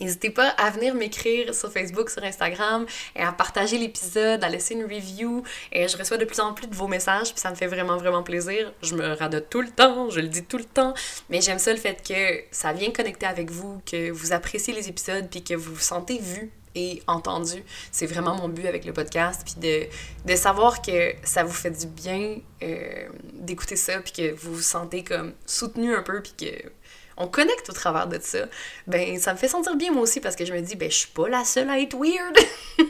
N'hésitez 0.00 0.30
pas 0.30 0.48
à 0.48 0.70
venir 0.70 0.94
m'écrire 0.94 1.54
sur 1.54 1.72
Facebook, 1.72 2.10
sur 2.10 2.22
Instagram, 2.22 2.86
et 3.16 3.22
à 3.22 3.32
partager 3.32 3.78
l'épisode, 3.78 4.42
à 4.42 4.48
laisser 4.48 4.74
une 4.74 4.84
review. 4.84 5.42
Et 5.72 5.88
je 5.88 5.96
reçois 5.96 6.16
de 6.16 6.24
plus 6.24 6.40
en 6.40 6.52
plus 6.52 6.66
de 6.66 6.74
vos 6.74 6.88
messages, 6.88 7.32
puis 7.32 7.40
ça 7.40 7.50
me 7.50 7.54
fait 7.54 7.66
vraiment, 7.66 7.96
vraiment 7.96 8.22
plaisir. 8.22 8.72
Je 8.82 8.94
me 8.94 9.14
radote 9.14 9.48
tout 9.50 9.60
le 9.60 9.70
temps, 9.70 10.10
je 10.10 10.20
le 10.20 10.28
dis 10.28 10.44
tout 10.44 10.58
le 10.58 10.64
temps, 10.64 10.94
mais 11.30 11.40
j'aime 11.40 11.58
ça 11.58 11.72
le 11.72 11.78
fait 11.78 12.02
que 12.06 12.44
ça 12.50 12.72
vient 12.72 12.90
connecter 12.90 13.26
avec 13.26 13.50
vous, 13.50 13.80
que 13.86 14.10
vous 14.10 14.32
appréciez 14.32 14.74
les 14.74 14.88
épisodes, 14.88 15.28
puis 15.30 15.42
que 15.42 15.54
vous 15.54 15.74
vous 15.74 15.80
sentez 15.80 16.18
vu 16.18 16.50
et 16.74 17.02
entendu. 17.06 17.62
C'est 17.92 18.06
vraiment 18.06 18.34
mon 18.34 18.48
but 18.48 18.66
avec 18.66 18.84
le 18.84 18.92
podcast, 18.92 19.42
puis 19.44 19.54
de, 19.60 19.86
de 20.30 20.36
savoir 20.36 20.82
que 20.82 21.14
ça 21.22 21.44
vous 21.44 21.52
fait 21.52 21.70
du 21.70 21.86
bien 21.86 22.38
euh, 22.62 23.08
d'écouter 23.32 23.76
ça, 23.76 24.00
puis 24.00 24.12
que 24.12 24.32
vous 24.32 24.54
vous 24.54 24.62
sentez 24.62 25.04
comme 25.04 25.34
soutenu 25.46 25.94
un 25.94 26.02
peu, 26.02 26.20
puis 26.22 26.34
que 26.36 26.68
on 27.16 27.26
connecte 27.28 27.68
au 27.70 27.72
travers 27.72 28.06
de 28.06 28.18
ça, 28.20 28.46
ben 28.86 29.18
ça 29.18 29.32
me 29.32 29.38
fait 29.38 29.48
sentir 29.48 29.76
bien 29.76 29.92
moi 29.92 30.02
aussi 30.02 30.20
parce 30.20 30.36
que 30.36 30.44
je 30.44 30.52
me 30.52 30.60
dis 30.60 30.76
ben 30.76 30.90
je 30.90 30.96
suis 30.96 31.08
pas 31.08 31.28
la 31.28 31.44
seule 31.44 31.70
à 31.70 31.78
être 31.78 31.96
weird. 31.96 32.36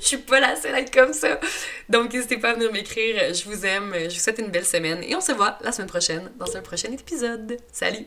Je 0.00 0.06
suis 0.06 0.18
pas 0.18 0.40
la 0.40 0.56
seule 0.56 0.74
à 0.74 0.80
être 0.80 0.92
comme 0.92 1.12
ça. 1.12 1.40
Donc 1.88 2.12
n'hésitez 2.12 2.36
pas 2.36 2.50
à 2.50 2.54
venir 2.54 2.70
m'écrire, 2.72 3.32
je 3.34 3.44
vous 3.44 3.64
aime, 3.64 3.92
je 3.94 4.14
vous 4.14 4.20
souhaite 4.20 4.38
une 4.38 4.50
belle 4.50 4.66
semaine 4.66 5.02
et 5.02 5.16
on 5.16 5.20
se 5.20 5.32
voit 5.32 5.58
la 5.62 5.72
semaine 5.72 5.88
prochaine 5.88 6.30
dans 6.38 6.56
un 6.56 6.60
prochain 6.60 6.92
épisode. 6.92 7.56
Salut. 7.72 8.06